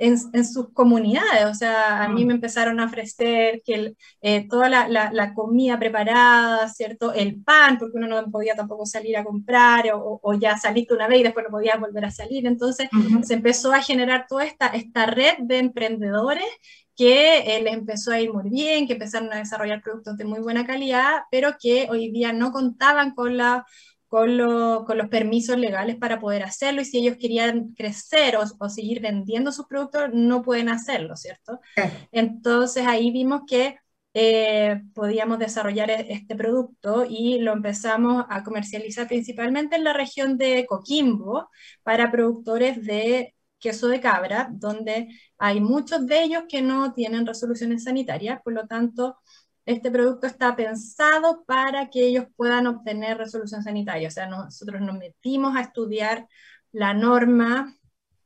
en, 0.00 0.44
sus 0.44 0.72
comunidades. 0.72 1.44
O 1.46 1.54
sea, 1.54 2.02
a 2.04 2.08
mí 2.08 2.24
mm. 2.24 2.26
me 2.26 2.34
empezaron 2.34 2.80
a 2.80 2.86
ofrecer 2.86 3.62
que 3.64 3.94
eh, 4.22 4.48
toda 4.48 4.68
la, 4.68 4.88
la, 4.88 5.34
comida 5.34 5.78
preparada, 5.78 6.68
¿cierto? 6.68 7.12
El 7.12 7.42
pan, 7.42 7.78
porque 7.78 7.98
uno 7.98 8.08
no 8.08 8.30
podía 8.30 8.54
tampoco 8.54 8.86
salir 8.86 9.16
a 9.16 9.24
comprar 9.24 9.90
o, 9.94 10.20
o 10.22 10.34
ya 10.34 10.56
saliste 10.58 10.94
una 10.94 11.06
vez 11.06 11.20
y 11.20 11.22
después 11.24 11.44
no 11.44 11.52
podías 11.52 11.78
volver 11.78 12.06
a 12.06 12.10
salir. 12.10 12.46
Entonces 12.46 12.88
se 13.22 13.34
empezó 13.34 13.72
a 13.72 13.82
generar 13.82 14.26
toda 14.28 14.44
esta, 14.44 14.68
esta 14.68 15.06
red 15.06 15.34
de 15.40 15.58
emprendedores 15.58 16.48
que 16.96 17.38
eh, 17.56 17.62
les 17.62 17.72
empezó 17.72 18.12
a 18.12 18.20
ir 18.20 18.30
muy 18.30 18.50
bien, 18.50 18.86
que 18.86 18.92
empezaron 18.92 19.32
a 19.32 19.36
desarrollar 19.38 19.80
productos 19.82 20.18
de 20.18 20.26
muy 20.26 20.40
buena 20.40 20.66
calidad, 20.66 21.20
pero 21.30 21.56
que 21.58 21.88
hoy 21.90 22.10
día 22.10 22.34
no 22.34 22.52
contaban 22.52 23.14
con 23.14 23.38
la 23.38 23.64
con, 24.10 24.84
con, 24.86 24.98
los 24.98 25.08
permisos 25.08 25.56
legales 25.56 25.96
para 25.96 26.18
poder 26.18 26.42
hacerlo 26.42 26.82
y 26.82 26.84
si 26.84 26.98
ellos 26.98 27.16
querían 27.18 27.74
crecer 27.74 28.36
o, 28.36 28.42
o 28.58 28.68
seguir 28.68 29.00
vendiendo 29.00 29.52
sus 29.52 29.66
productos, 29.66 30.10
no 30.12 30.42
pueden 30.42 30.68
hacerlo, 30.68 31.16
¿cierto? 31.16 31.60
Entonces 32.10 32.86
ahí 32.86 33.12
vimos 33.12 33.42
que 33.46 33.76
eh, 34.12 34.82
podíamos 34.94 35.38
desarrollar 35.38 35.90
e, 35.90 36.12
este 36.12 36.34
producto 36.34 37.06
y 37.08 37.38
lo 37.38 37.52
empezamos 37.52 38.24
a 38.28 38.42
comercializar 38.42 39.06
principalmente 39.06 39.76
en 39.76 39.84
la 39.84 39.92
región 39.92 40.36
de 40.36 40.66
Coquimbo 40.66 41.48
para 41.84 42.10
productores 42.10 42.84
de 42.84 43.34
queso 43.60 43.88
de 43.88 44.00
cabra, 44.00 44.48
donde 44.50 45.08
hay 45.38 45.60
muchos 45.60 46.06
de 46.06 46.22
ellos 46.24 46.44
que 46.48 46.62
no 46.62 46.94
tienen 46.94 47.26
resoluciones 47.26 47.84
sanitarias, 47.84 48.40
por 48.42 48.54
lo 48.54 48.66
tanto, 48.66 49.18
este 49.70 49.90
producto 49.90 50.26
está 50.26 50.56
pensado 50.56 51.44
para 51.46 51.90
que 51.90 52.04
ellos 52.04 52.26
puedan 52.36 52.66
obtener 52.66 53.18
resolución 53.18 53.62
sanitaria. 53.62 54.08
O 54.08 54.10
sea, 54.10 54.26
nosotros 54.26 54.80
nos 54.80 54.98
metimos 54.98 55.56
a 55.56 55.62
estudiar 55.62 56.26
la 56.72 56.94
norma 56.94 57.76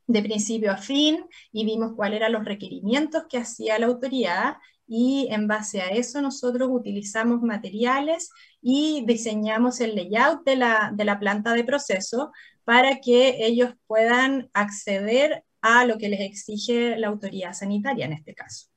de 0.07 0.23
principio 0.23 0.73
a 0.73 0.77
fin 0.77 1.25
y 1.53 1.65
vimos 1.65 1.93
cuáles 1.97 2.19
eran 2.19 2.33
los 2.33 2.45
requerimientos 2.45 3.25
que 3.29 3.39
hacía 3.39 3.79
la 3.79 3.87
autoridad 3.87 4.57
y 4.87 5.29
en 5.31 5.49
base 5.49 5.81
a 5.81 5.89
eso 5.89 6.21
nosotros 6.21 6.69
utilizamos 6.71 7.41
materiales 7.41 8.31
y 8.61 9.05
diseñamos 9.07 9.81
el 9.81 9.95
layout 9.95 10.45
de 10.45 10.57
la, 10.57 10.93
de 10.95 11.05
la 11.05 11.19
planta 11.19 11.55
de 11.55 11.65
proceso 11.65 12.33
para 12.65 13.01
que 13.01 13.47
ellos 13.47 13.75
puedan 13.87 14.51
acceder 14.53 15.45
a 15.63 15.87
lo 15.87 15.97
que 15.97 16.11
les 16.11 16.21
exige 16.21 16.99
la 16.99 17.09
autoridad 17.09 17.55
sanitaria 17.55 18.05
en 18.05 18.13
este 18.13 18.35
caso. 18.35 18.74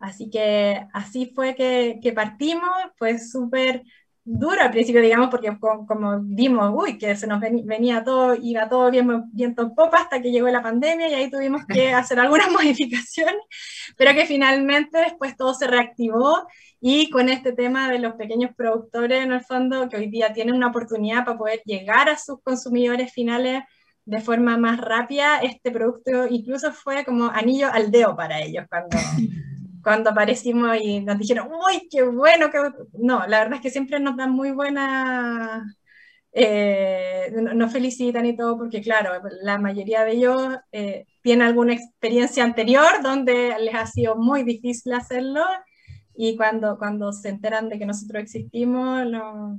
Así 0.00 0.30
que 0.30 0.86
así 0.94 1.30
fue 1.34 1.54
que, 1.54 2.12
partimos, 2.14 2.70
fue 2.96 3.18
súper 3.18 3.82
duro 4.24 4.62
al 4.62 4.70
principio, 4.70 5.02
digamos, 5.02 5.28
porque 5.28 5.54
como, 5.60 6.20
vimos, 6.22 6.72
uy, 6.74 6.96
que 6.96 7.14
se 7.16 7.26
nos 7.26 7.38
venía 7.40 8.02
todo, 8.02 8.34
iba 8.34 8.66
todo 8.68 8.90
bien, 8.90 9.24
viento 9.32 9.74
popa 9.74 9.98
hasta 9.98 10.22
que 10.22 10.30
llegó 10.32 10.48
la 10.48 10.62
pandemia 10.62 11.08
y 11.08 11.14
ahí 11.14 11.30
tuvimos 11.30 11.66
que 11.66 11.92
hacer 11.92 12.18
algunas 12.18 12.50
modificaciones, 12.52 13.42
pero 13.96 14.14
que 14.14 14.24
finalmente 14.24 14.98
después 14.98 15.36
todo 15.36 15.52
se 15.52 15.66
reactivó 15.66 16.46
y 16.80 17.10
con 17.10 17.28
este 17.28 17.52
tema 17.52 17.90
de 17.90 17.98
los 17.98 18.14
pequeños 18.14 18.52
productores, 18.56 19.22
en 19.22 19.32
el 19.32 19.42
fondo, 19.42 19.86
que 19.90 19.98
hoy 19.98 20.08
día 20.08 20.32
tienen 20.32 20.54
una 20.54 20.68
oportunidad 20.68 21.26
para 21.26 21.36
poder 21.36 21.60
llegar 21.66 22.08
a 22.08 22.16
sus 22.16 22.40
consumidores 22.42 23.12
finales 23.12 23.64
de 24.06 24.20
forma 24.20 24.56
más 24.56 24.80
rápida, 24.80 25.40
este 25.40 25.70
producto 25.70 26.26
incluso 26.26 26.72
fue 26.72 27.04
como 27.04 27.26
anillo 27.26 27.68
al 27.70 27.90
dedo 27.90 28.16
para 28.16 28.40
ellos 28.40 28.64
cuando 28.68 28.96
cuando 29.82 30.10
aparecimos 30.10 30.76
y 30.80 31.00
nos 31.00 31.18
dijeron, 31.18 31.48
uy, 31.48 31.88
qué 31.90 32.02
bueno, 32.02 32.50
que... 32.50 32.58
no, 32.94 33.26
la 33.26 33.40
verdad 33.40 33.54
es 33.54 33.60
que 33.60 33.70
siempre 33.70 34.00
nos 34.00 34.16
dan 34.16 34.30
muy 34.30 34.50
buena, 34.50 35.76
eh, 36.32 37.32
nos 37.32 37.72
felicitan 37.72 38.26
y 38.26 38.36
todo, 38.36 38.56
porque 38.58 38.80
claro, 38.80 39.12
la 39.42 39.58
mayoría 39.58 40.04
de 40.04 40.12
ellos 40.12 40.56
eh, 40.72 41.06
tienen 41.22 41.46
alguna 41.46 41.74
experiencia 41.74 42.44
anterior 42.44 43.02
donde 43.02 43.56
les 43.60 43.74
ha 43.74 43.86
sido 43.86 44.16
muy 44.16 44.42
difícil 44.42 44.92
hacerlo 44.92 45.44
y 46.14 46.36
cuando, 46.36 46.78
cuando 46.78 47.12
se 47.12 47.30
enteran 47.30 47.68
de 47.68 47.78
que 47.78 47.86
nosotros 47.86 48.22
existimos, 48.22 49.06
lo, 49.06 49.58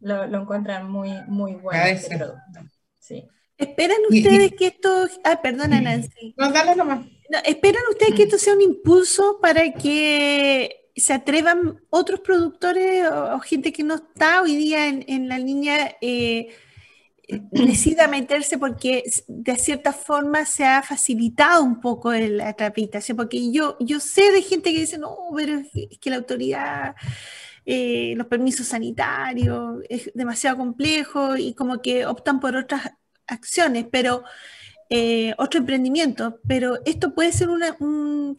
lo, 0.00 0.40
encuentran 0.40 0.90
muy, 0.90 1.10
muy 1.26 1.54
bueno. 1.54 1.84
Este 1.84 2.18
producto. 2.18 2.60
Sí. 2.98 3.26
¿Esperan 3.56 3.98
ustedes 4.10 4.52
que 4.52 4.66
esto... 4.66 5.06
Ah, 5.24 5.40
perdona 5.40 5.80
Nancy. 5.80 6.34
No, 6.36 6.50
dale 6.50 6.74
nomás. 6.74 7.06
¿Esperan 7.44 7.82
ustedes 7.90 8.14
que 8.14 8.22
esto 8.24 8.38
sea 8.38 8.54
un 8.54 8.62
impulso 8.62 9.38
para 9.40 9.72
que 9.72 10.90
se 10.94 11.12
atrevan 11.12 11.80
otros 11.90 12.20
productores 12.20 13.06
o, 13.08 13.38
gente 13.40 13.72
que 13.72 13.82
no 13.82 13.94
está 13.94 14.42
hoy 14.42 14.56
día 14.56 14.88
en, 14.88 15.28
la 15.28 15.38
línea 15.38 15.96
eh, 16.00 16.54
decida 17.50 18.08
meterse 18.08 18.58
porque 18.58 19.04
de 19.26 19.56
cierta 19.56 19.92
forma 19.92 20.44
se 20.44 20.64
ha 20.64 20.82
facilitado 20.82 21.62
un 21.62 21.80
poco 21.80 22.12
la 22.12 22.52
tramitación? 22.52 23.16
Porque 23.16 23.50
yo, 23.50 23.76
yo 23.80 24.00
sé 24.00 24.32
de 24.32 24.42
gente 24.42 24.72
que 24.72 24.80
dice, 24.80 24.98
no, 24.98 25.16
pero 25.34 25.62
es 25.74 25.98
que 25.98 26.10
la 26.10 26.16
autoridad... 26.16 26.94
Eh, 27.64 28.14
los 28.16 28.26
permisos 28.26 28.66
sanitarios, 28.66 29.84
es 29.88 30.10
demasiado 30.16 30.56
complejo 30.56 31.36
y 31.36 31.54
como 31.54 31.80
que 31.80 32.06
optan 32.06 32.40
por 32.40 32.56
otras 32.56 32.90
acciones, 33.28 33.86
pero 33.88 34.24
eh, 34.94 35.32
otro 35.38 35.58
emprendimiento, 35.58 36.38
pero 36.46 36.78
esto 36.84 37.14
puede 37.14 37.32
ser 37.32 37.48
una, 37.48 37.74
un, 37.80 38.36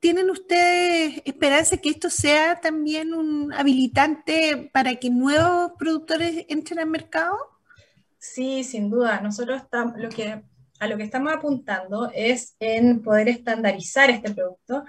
¿tienen 0.00 0.30
ustedes 0.30 1.22
esperanza 1.24 1.76
que 1.76 1.90
esto 1.90 2.10
sea 2.10 2.60
también 2.60 3.14
un 3.14 3.52
habilitante 3.52 4.68
para 4.72 4.96
que 4.96 5.10
nuevos 5.10 5.74
productores 5.78 6.44
entren 6.48 6.80
al 6.80 6.88
mercado? 6.88 7.36
Sí, 8.18 8.64
sin 8.64 8.90
duda. 8.90 9.20
Nosotros 9.20 9.62
estamos, 9.62 9.96
lo 9.96 10.08
que, 10.08 10.42
a 10.80 10.88
lo 10.88 10.96
que 10.96 11.04
estamos 11.04 11.32
apuntando 11.32 12.10
es 12.12 12.56
en 12.58 13.00
poder 13.00 13.28
estandarizar 13.28 14.10
este 14.10 14.34
producto. 14.34 14.82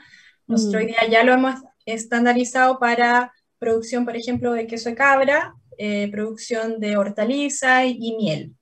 Hoy 0.47 0.65
mm. 0.65 0.87
día 0.87 1.07
ya 1.11 1.23
lo 1.23 1.33
hemos 1.33 1.61
estandarizado 1.85 2.79
para 2.79 3.31
producción, 3.59 4.03
por 4.03 4.15
ejemplo, 4.15 4.51
de 4.51 4.65
queso 4.65 4.89
de 4.89 4.95
cabra, 4.95 5.53
eh, 5.77 6.09
producción 6.11 6.79
de 6.79 6.97
hortaliza 6.97 7.85
y 7.85 8.15
miel. 8.17 8.55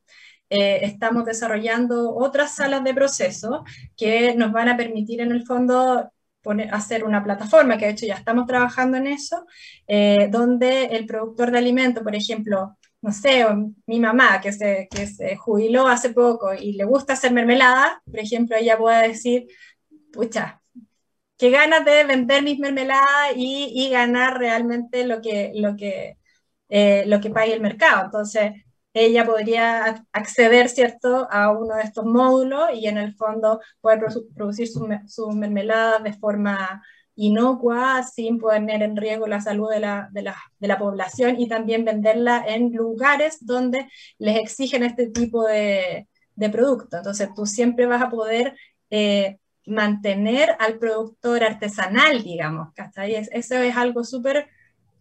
Eh, 0.49 0.79
estamos 0.83 1.25
desarrollando 1.25 2.15
otras 2.15 2.55
salas 2.55 2.83
de 2.83 2.93
proceso 2.93 3.63
que 3.97 4.35
nos 4.35 4.51
van 4.51 4.69
a 4.69 4.77
permitir 4.77 5.21
en 5.21 5.31
el 5.31 5.45
fondo 5.45 6.11
poner, 6.41 6.73
hacer 6.73 7.03
una 7.03 7.23
plataforma, 7.23 7.77
que 7.77 7.85
de 7.85 7.91
hecho 7.91 8.05
ya 8.05 8.15
estamos 8.15 8.45
trabajando 8.45 8.97
en 8.97 9.07
eso, 9.07 9.45
eh, 9.87 10.27
donde 10.31 10.85
el 10.85 11.05
productor 11.07 11.51
de 11.51 11.57
alimento, 11.57 12.03
por 12.03 12.15
ejemplo, 12.15 12.77
no 13.01 13.11
sé, 13.11 13.45
mi 13.87 13.99
mamá 13.99 14.41
que 14.41 14.51
se, 14.51 14.87
que 14.89 15.07
se 15.07 15.35
jubiló 15.35 15.87
hace 15.87 16.11
poco 16.11 16.53
y 16.53 16.73
le 16.73 16.85
gusta 16.85 17.13
hacer 17.13 17.31
mermelada, 17.33 18.01
por 18.05 18.19
ejemplo, 18.19 18.55
ella 18.55 18.77
puede 18.77 19.09
decir, 19.09 19.47
pucha, 20.13 20.61
qué 21.37 21.49
ganas 21.51 21.85
de 21.85 22.03
vender 22.05 22.43
mis 22.43 22.59
mermeladas 22.59 23.33
y, 23.35 23.71
y 23.75 23.89
ganar 23.89 24.37
realmente 24.39 25.05
lo 25.05 25.21
que, 25.21 25.51
lo 25.55 25.75
que, 25.75 26.17
eh, 26.69 27.03
lo 27.07 27.19
que 27.21 27.29
pague 27.29 27.53
el 27.53 27.61
mercado. 27.61 28.05
Entonces, 28.05 28.53
ella 28.95 29.25
podría 29.25 30.05
acceder, 30.13 30.69
¿cierto?, 30.69 31.27
a 31.29 31.51
uno 31.51 31.75
de 31.75 31.83
estos 31.83 32.05
módulos 32.05 32.69
y 32.73 32.87
en 32.87 32.97
el 32.97 33.13
fondo 33.13 33.59
poder 33.81 33.99
producir 34.33 34.69
sus 34.69 34.87
su 35.07 35.29
mermeladas 35.31 36.01
de 36.01 36.13
forma 36.13 36.81
inocua, 37.15 38.03
sin 38.03 38.39
poner 38.39 38.81
en 38.83 38.95
riesgo 38.95 39.27
la 39.27 39.41
salud 39.41 39.69
de 39.69 39.81
la, 39.81 40.09
de, 40.11 40.21
la, 40.21 40.35
de 40.59 40.67
la, 40.67 40.77
población 40.77 41.39
y 41.39 41.47
también 41.47 41.83
venderla 41.83 42.43
en 42.47 42.73
lugares 42.73 43.45
donde 43.45 43.87
les 44.17 44.37
exigen 44.37 44.83
este 44.83 45.09
tipo 45.09 45.43
de, 45.45 46.07
de 46.35 46.49
producto. 46.49 46.97
Entonces 46.97 47.29
tú 47.35 47.45
siempre 47.45 47.85
vas 47.87 48.01
a 48.01 48.09
poder 48.09 48.55
eh, 48.89 49.39
mantener 49.65 50.55
al 50.59 50.77
productor 50.77 51.43
artesanal, 51.43 52.23
digamos, 52.23 52.69
eso 53.31 53.55
es 53.55 53.75
algo 53.75 54.03
súper 54.03 54.47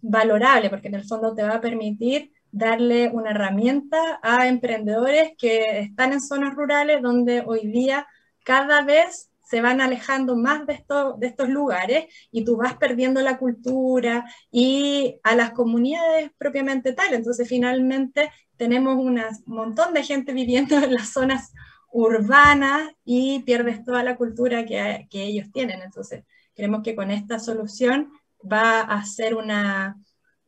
valorable 0.01 0.69
porque 0.71 0.89
en 0.89 0.95
el 0.95 1.05
fondo 1.05 1.35
te 1.35 1.43
va 1.43 1.55
a 1.57 1.61
permitir 1.61 2.33
darle 2.55 3.09
una 3.09 3.33
herramienta 3.33 4.21
a 4.23 4.47
emprendedores 4.47 5.33
que 5.37 5.81
están 5.81 6.13
en 6.13 6.21
zonas 6.21 6.55
rurales 6.55 7.03
donde 7.03 7.43
hoy 7.45 7.67
día 7.67 8.07
cada 8.45 8.83
vez 8.83 9.33
se 9.45 9.61
van 9.61 9.81
alejando 9.81 10.37
más 10.37 10.65
de, 10.67 10.75
estos 10.75 11.49
lugares 11.49 12.07
y 12.31 12.45
tú 12.45 12.57
vas 12.57 12.77
perdiendo 12.77 13.21
la 13.23 13.39
cultura 13.39 14.25
y 14.53 15.19
a 15.25 15.35
las 15.35 15.51
comunidades 15.51 16.31
propiamente 16.39 16.93
tal. 16.93 17.13
Entonces 17.13 17.49
finalmente 17.49 18.31
tenemos 18.57 18.97
un 18.97 19.21
montón 19.47 19.93
de 19.93 20.05
gente 20.05 20.33
viviendo 20.33 20.77
en 20.79 20.95
las 20.95 21.13
zonas 21.13 21.53
urbanas 21.91 22.89
y 23.05 23.41
pierdes 23.41 23.85
toda 23.85 24.05
la 24.05 24.17
cultura 24.17 24.65
que, 24.65 25.09
que 25.11 25.25
ellos 25.25 25.51
tienen. 25.53 25.83
Entonces 25.83 26.25
creemos 26.55 26.83
que 26.85 26.95
con 26.95 27.11
esta 27.11 27.41
solución 27.41 28.13
va 28.41 28.81
a 28.81 29.05
ser 29.05 29.35
una, 29.35 29.97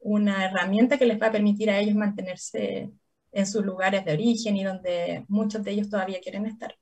una 0.06 0.44
herramienta 0.44 0.98
que 0.98 1.04
les 1.04 1.20
va 1.20 1.26
a 1.26 1.32
permitir 1.32 1.68
a 1.68 1.78
ellos 1.78 1.96
mantenerse 1.96 2.88
en 3.32 3.46
sus 3.46 3.64
lugares 3.64 4.04
de 4.04 4.12
origen 4.12 4.56
y 4.56 4.62
donde 4.62 5.24
muchos 5.26 5.64
de 5.64 5.72
ellos 5.72 5.90
todavía 5.90 6.20
quieren 6.20 6.46
estar. 6.46 6.76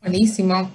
Buenísimo. 0.00 0.70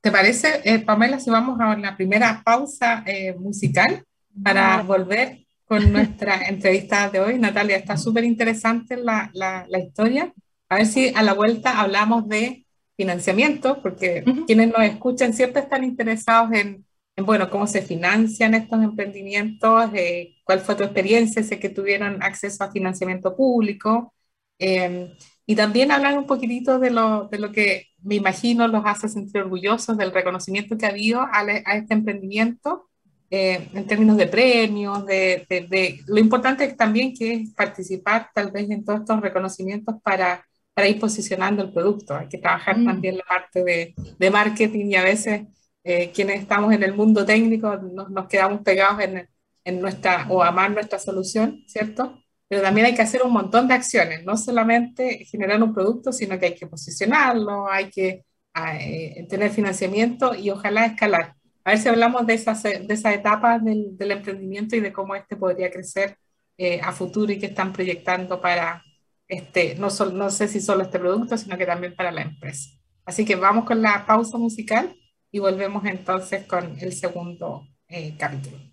¿Te 0.00 0.10
parece, 0.10 0.62
eh, 0.64 0.78
Pamela, 0.78 1.20
si 1.20 1.28
vamos 1.28 1.60
a 1.60 1.76
la 1.76 1.94
primera 1.96 2.42
pausa 2.42 3.04
eh, 3.06 3.34
musical 3.34 4.04
para 4.42 4.82
volver 4.82 5.44
con 5.66 5.92
nuestra 5.92 6.42
entrevista 6.48 7.10
de 7.10 7.20
hoy? 7.20 7.38
Natalia, 7.38 7.76
está 7.76 7.98
súper 7.98 8.24
interesante 8.24 8.96
la, 8.96 9.30
la, 9.34 9.66
la, 9.68 9.78
historia. 9.80 10.32
A 10.70 10.76
ver 10.76 10.86
si 10.86 11.12
a 11.14 11.22
la 11.22 11.34
vuelta 11.34 11.78
hablamos 11.78 12.26
de 12.26 12.64
financiamiento, 12.96 13.82
porque 13.82 14.24
quienes 14.46 14.68
nos 14.68 14.82
escuchan 14.82 15.34
siempre 15.34 15.60
están 15.60 15.84
interesados 15.84 16.52
en 16.52 16.86
bueno, 17.16 17.50
cómo 17.50 17.66
se 17.66 17.82
financian 17.82 18.54
estos 18.54 18.82
emprendimientos, 18.82 19.90
eh, 19.94 20.36
cuál 20.44 20.60
fue 20.60 20.74
tu 20.74 20.82
experiencia, 20.82 21.42
sé 21.42 21.58
que 21.58 21.68
tuvieron 21.68 22.22
acceso 22.22 22.64
a 22.64 22.70
financiamiento 22.70 23.36
público, 23.36 24.14
em, 24.58 25.10
y 25.46 25.54
también 25.56 25.90
hablar 25.90 26.16
un 26.16 26.26
poquitito 26.26 26.78
de 26.78 26.90
lo, 26.90 27.28
de 27.28 27.38
lo 27.38 27.52
que 27.52 27.88
me 28.02 28.14
imagino 28.14 28.66
los 28.68 28.84
hace 28.86 29.08
sentir 29.08 29.42
orgullosos 29.42 29.96
del 29.96 30.12
reconocimiento 30.12 30.78
que 30.78 30.86
ha 30.86 30.90
habido 30.90 31.20
a, 31.20 31.42
este 31.74 31.94
emprendimiento 31.94 32.88
eh, 33.30 33.68
en 33.74 33.86
términos 33.86 34.16
de 34.16 34.26
premios, 34.26 35.04
de, 35.06 35.46
de, 35.48 36.00
lo 36.06 36.18
importante 36.18 36.68
también 36.74 37.14
que 37.14 37.34
es 37.34 37.50
participar 37.54 38.30
tal 38.34 38.50
vez 38.50 38.70
en 38.70 38.84
todos 38.84 39.00
estos 39.00 39.20
reconocimientos 39.20 39.96
para, 40.02 40.46
para 40.74 40.88
ir 40.88 41.00
posicionando 41.00 41.62
el 41.62 41.72
producto. 41.72 42.14
Hay 42.14 42.28
que 42.28 42.38
trabajar 42.38 42.78
mm. 42.78 42.86
también 42.86 43.16
la 43.16 43.24
parte 43.24 43.64
de, 43.64 43.94
de 44.18 44.30
marketing 44.30 44.86
y 44.86 44.96
a 44.96 45.02
veces 45.02 45.42
eh, 45.84 46.10
quienes 46.12 46.40
estamos 46.40 46.72
en 46.72 46.82
el 46.82 46.94
mundo 46.94 47.24
técnico 47.24 47.76
nos, 47.76 48.10
nos 48.10 48.28
quedamos 48.28 48.62
pegados 48.62 49.00
en, 49.02 49.28
en, 49.64 49.80
nuestra, 49.80 50.26
o 50.28 50.42
amar 50.42 50.70
nuestra 50.70 50.98
solución, 50.98 51.64
¿cierto? 51.66 52.18
Pero 52.48 52.62
también 52.62 52.86
hay 52.86 52.94
que 52.94 53.02
hacer 53.02 53.22
un 53.22 53.32
montón 53.32 53.66
de 53.68 53.74
acciones, 53.74 54.24
no 54.24 54.36
solamente 54.36 55.24
generar 55.24 55.62
un 55.62 55.74
producto, 55.74 56.12
sino 56.12 56.38
que 56.38 56.46
hay 56.46 56.54
que 56.54 56.66
posicionarlo, 56.66 57.70
hay 57.70 57.90
que 57.90 58.24
eh, 58.54 59.26
tener 59.28 59.50
financiamiento 59.50 60.34
y 60.34 60.50
ojalá 60.50 60.86
escalar. 60.86 61.34
A 61.64 61.70
ver 61.70 61.78
si 61.78 61.88
hablamos 61.88 62.26
de 62.26 62.34
esas, 62.34 62.62
de 62.62 62.86
esas 62.88 63.14
etapas 63.14 63.64
del, 63.64 63.96
del 63.96 64.10
emprendimiento 64.12 64.76
y 64.76 64.80
de 64.80 64.92
cómo 64.92 65.14
este 65.14 65.36
podría 65.36 65.70
crecer 65.70 66.18
eh, 66.58 66.80
a 66.82 66.92
futuro 66.92 67.32
y 67.32 67.38
que 67.38 67.46
están 67.46 67.72
proyectando 67.72 68.40
para, 68.40 68.82
este, 69.26 69.74
no, 69.76 69.88
no 70.12 70.30
sé 70.30 70.48
si 70.48 70.60
solo 70.60 70.82
este 70.82 70.98
producto, 70.98 71.36
sino 71.36 71.56
que 71.56 71.66
también 71.66 71.96
para 71.96 72.12
la 72.12 72.22
empresa. 72.22 72.70
Así 73.04 73.24
que 73.24 73.36
vamos 73.36 73.64
con 73.64 73.80
la 73.80 74.04
pausa 74.06 74.38
musical 74.38 74.94
y 75.32 75.38
volvemos 75.40 75.84
entonces 75.86 76.46
con 76.46 76.78
el 76.78 76.92
segundo 76.92 77.66
eh, 77.88 78.14
capítulo. 78.18 78.71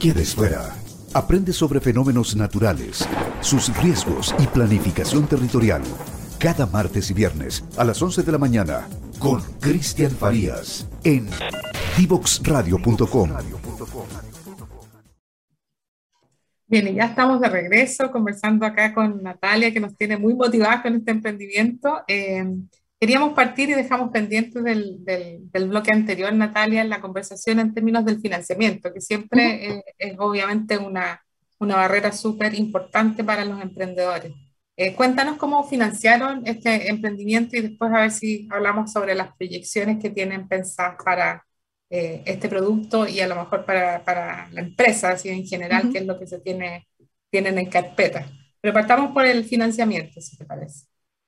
Quedes 0.00 0.34
fuera. 0.34 0.74
Aprende 1.12 1.52
sobre 1.52 1.78
fenómenos 1.78 2.34
naturales, 2.34 3.06
sus 3.42 3.76
riesgos 3.82 4.34
y 4.38 4.46
planificación 4.46 5.28
territorial. 5.28 5.82
Cada 6.38 6.64
martes 6.66 7.10
y 7.10 7.14
viernes 7.14 7.62
a 7.76 7.84
las 7.84 8.00
11 8.00 8.22
de 8.22 8.32
la 8.32 8.38
mañana 8.38 8.88
con 9.18 9.42
Cristian 9.60 10.10
Farías 10.10 10.88
en 11.04 11.28
divoxradio.com. 11.98 13.30
Bien, 16.66 16.88
y 16.88 16.94
ya 16.94 17.04
estamos 17.04 17.40
de 17.40 17.48
regreso 17.50 18.10
conversando 18.10 18.64
acá 18.64 18.94
con 18.94 19.22
Natalia, 19.22 19.70
que 19.70 19.80
nos 19.80 19.94
tiene 19.96 20.16
muy 20.16 20.34
motivadas 20.34 20.80
con 20.80 20.94
este 20.94 21.10
emprendimiento. 21.10 22.04
Eh, 22.08 22.46
Queríamos 23.00 23.32
partir 23.32 23.70
y 23.70 23.72
dejamos 23.72 24.10
pendientes 24.10 24.62
del, 24.62 25.02
del, 25.06 25.68
bloque 25.68 25.90
anterior, 25.90 26.30
Natalia, 26.34 26.82
en 26.82 26.90
la 26.90 27.00
conversación 27.00 27.58
en 27.58 27.72
términos 27.72 28.04
del 28.04 28.20
financiamiento, 28.20 28.92
que 28.92 29.00
siempre 29.00 29.82
es, 29.98 30.16
obviamente 30.18 30.76
una, 30.76 31.24
una 31.58 31.76
barrera 31.76 32.12
súper 32.12 32.54
importante 32.54 33.24
para 33.24 33.46
los 33.46 33.58
emprendedores. 33.62 34.34
Eh, 34.76 34.94
cuéntanos 34.94 35.38
cómo 35.38 35.66
financiaron 35.66 36.42
este 36.46 36.90
emprendimiento 36.90 37.56
y 37.56 37.62
después 37.62 37.90
a 37.90 38.00
ver 38.00 38.10
si 38.10 38.46
hablamos 38.50 38.92
sobre 38.92 39.14
las 39.14 39.34
proyecciones 39.34 39.98
que 39.98 40.10
tienen 40.10 40.46
pensadas 40.46 40.96
para 41.02 41.46
eh, 41.88 42.22
este 42.26 42.50
producto 42.50 43.08
y 43.08 43.20
a 43.20 43.28
lo 43.28 43.36
mejor 43.36 43.64
para, 43.64 44.04
para 44.04 44.50
la 44.50 44.60
empresa, 44.60 45.12
así 45.12 45.30
en 45.30 45.46
general, 45.46 45.88
qué 45.90 46.00
es 46.00 46.06
lo 46.06 46.18
que 46.18 46.26
se 46.26 46.38
tiene, 46.40 46.86
tienen 47.30 47.58
en 47.58 47.70
carpeta. 47.70 48.26
Pero 48.60 48.74
partamos 48.74 49.12
por 49.12 49.24
el 49.24 49.44
financiamiento, 49.46 50.20
si 50.20 50.36
te 50.36 50.44
parece. 50.44 50.84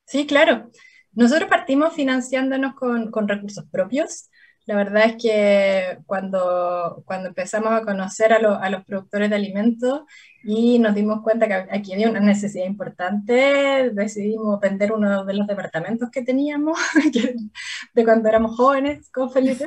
Sí, 0.07 0.27
claro. 0.27 0.71
Nosotros 1.15 1.49
partimos 1.49 1.93
financiándonos 1.93 2.75
con, 2.75 3.29
recursos 3.29 3.65
propios. 3.71 4.31
La 4.67 4.77
verdad 4.77 5.07
es 5.07 5.17
que 5.21 5.99
cuando, 6.07 7.03
cuando 7.05 7.29
empezamos 7.29 7.73
a 7.73 7.83
conocer 7.85 8.33
a, 8.33 8.37
a 8.37 8.71
los 8.71 8.85
productores 8.85 9.29
de 9.29 9.37
alimentos 9.37 10.03
y 10.45 10.79
nos 10.79 10.95
dimos 10.95 11.21
cuenta 11.23 11.49
que 11.49 11.55
aquí 11.55 11.93
había 11.93 12.11
una 12.11 12.21
necesidad 12.21 12.67
importante, 12.67 13.91
decidimos 13.93 14.61
vender 14.61 14.93
uno 14.93 15.25
de 15.25 15.35
los 15.35 15.47
departamentos 15.47 16.11
que 16.11 16.23
teníamos 16.23 16.79
de 17.95 18.05
cuando 18.05 18.29
éramos 18.29 18.57
jóvenes 18.57 19.11
con 19.11 19.31
Felipe, 19.33 19.67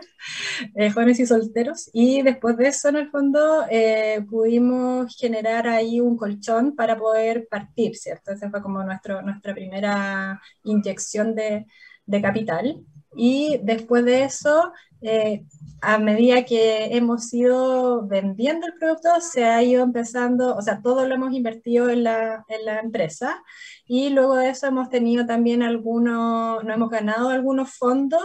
eh, 0.76 0.90
jóvenes 0.92 1.20
y 1.20 1.26
solteros, 1.26 1.90
y 1.94 2.22
después 2.22 2.58
de 2.58 2.68
eso 2.68 2.90
en 2.90 2.96
el 2.98 3.10
fondo 3.10 3.66
eh, 3.70 4.26
pudimos 4.30 5.16
generar 5.18 5.68
ahí 5.68 6.00
un 6.00 6.18
colchón 6.18 6.76
para 6.76 6.98
poder 6.98 7.48
partir, 7.50 7.96
¿cierto? 7.96 8.32
Esa 8.32 8.50
fue 8.50 8.62
como 8.62 8.84
nuestro, 8.84 9.22
nuestra 9.22 9.54
primera 9.54 10.42
inyección 10.64 11.36
de, 11.36 11.66
de 12.06 12.22
capital. 12.22 12.86
Y 13.16 13.60
después 13.64 14.06
de 14.06 14.24
eso, 14.24 14.72
eh, 15.02 15.46
a 15.82 16.00
medida 16.00 16.46
que 16.46 16.86
hemos 16.96 17.32
ido 17.34 18.08
vendiendo 18.08 18.66
el 18.66 18.74
producto, 18.74 19.10
se 19.20 19.46
ha 19.46 19.62
ido 19.62 19.84
empezando, 19.84 20.56
o 20.56 20.62
sea, 20.62 20.82
todo 20.82 21.08
lo 21.08 21.16
hemos 21.16 21.34
invertido 21.34 21.90
en 21.90 22.04
la, 22.04 22.44
en 22.48 22.66
la 22.66 22.80
empresa 22.80 23.44
y 23.86 24.10
luego 24.10 24.36
de 24.36 24.50
eso 24.50 24.68
hemos 24.68 24.90
tenido 24.90 25.26
también 25.26 25.62
algunos, 25.62 26.64
no 26.64 26.74
hemos 26.74 26.90
ganado 26.90 27.30
algunos 27.30 27.72
fondos 27.78 28.24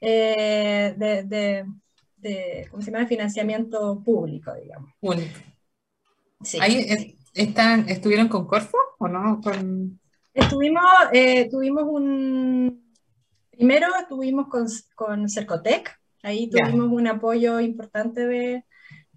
eh, 0.00 0.94
de, 0.98 1.22
de, 1.24 1.64
de, 2.16 2.68
¿cómo 2.70 2.82
se 2.82 2.90
llama? 2.90 3.06
financiamiento 3.06 4.02
público, 4.04 4.52
digamos. 4.54 4.92
Único. 5.00 5.38
Sí. 6.42 6.58
¿Ahí 6.60 7.16
están, 7.32 7.88
estuvieron 7.88 8.28
con 8.28 8.46
Corfo 8.46 8.76
o 8.98 9.08
no? 9.08 9.40
Con... 9.40 9.98
Estuvimos, 10.34 10.84
eh, 11.12 11.48
tuvimos 11.50 11.84
un 11.84 12.87
Primero 13.58 13.88
estuvimos 14.00 14.46
con, 14.46 14.66
con 14.94 15.28
Cercotec, 15.28 15.98
ahí 16.22 16.48
tuvimos 16.48 16.92
un 16.92 17.08
apoyo 17.08 17.58
importante 17.58 18.24
de, 18.24 18.64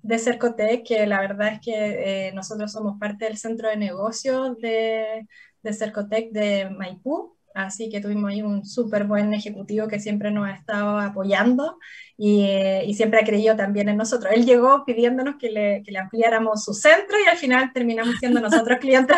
de 0.01 0.17
Cercotec, 0.17 0.84
que 0.84 1.06
la 1.06 1.21
verdad 1.21 1.49
es 1.49 1.60
que 1.60 1.73
eh, 1.75 2.32
nosotros 2.34 2.71
somos 2.71 2.97
parte 2.99 3.25
del 3.25 3.38
centro 3.38 3.69
de 3.69 3.77
negocios 3.77 4.58
de, 4.58 5.27
de 5.62 5.73
Cercotec 5.73 6.32
de 6.32 6.71
Maipú, 6.71 7.38
así 7.54 7.88
que 7.88 8.01
tuvimos 8.01 8.32
ahí 8.32 8.41
un 8.41 8.65
súper 8.65 9.04
buen 9.04 9.32
ejecutivo 9.36 9.88
que 9.88 9.99
siempre 9.99 10.32
nos 10.32 10.47
ha 10.47 10.54
estado 10.54 10.97
apoyando 10.97 11.77
y, 12.17 12.41
eh, 12.45 12.84
y, 12.88 12.95
siempre 12.95 13.19
ha 13.19 13.25
creído 13.25 13.56
también 13.56 13.89
en 13.89 13.97
nosotros. 13.97 14.34
Él 14.34 14.47
llegó 14.47 14.86
pidiéndonos 14.86 15.36
que 15.36 15.51
le, 15.51 15.84
que 15.84 15.91
le 15.91 15.99
ampliáramos 15.99 16.63
su 16.63 16.73
centro 16.73 17.15
y 17.23 17.30
al 17.30 17.38
final 17.38 17.71
terminamos 17.75 18.15
siendo 18.17 18.41
nosotros 18.41 18.77
clientes. 18.82 19.17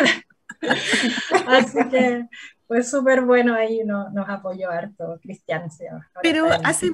así 1.46 1.78
que 1.90 2.26
fue 2.66 2.82
súper 2.82 3.22
bueno 3.22 3.54
ahí, 3.54 3.82
no, 3.84 4.10
nos 4.10 4.28
apoyó 4.28 4.70
harto 4.70 5.18
Cristian. 5.22 5.68
Pero 6.22 6.46
hace, 6.64 6.90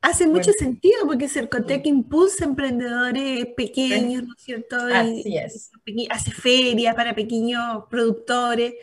hace 0.00 0.26
mucho 0.26 0.52
sentido 0.52 1.06
porque 1.06 1.28
Cercotec 1.28 1.86
impulsa 1.86 2.44
emprendedores 2.44 3.46
pequeños, 3.56 4.24
¿no 4.24 4.34
es 4.36 4.42
cierto? 4.42 4.76
Así 4.76 5.36
es. 5.36 5.70
hace 6.10 6.30
ferias 6.30 6.94
para 6.94 7.14
pequeños 7.14 7.84
productores. 7.88 8.74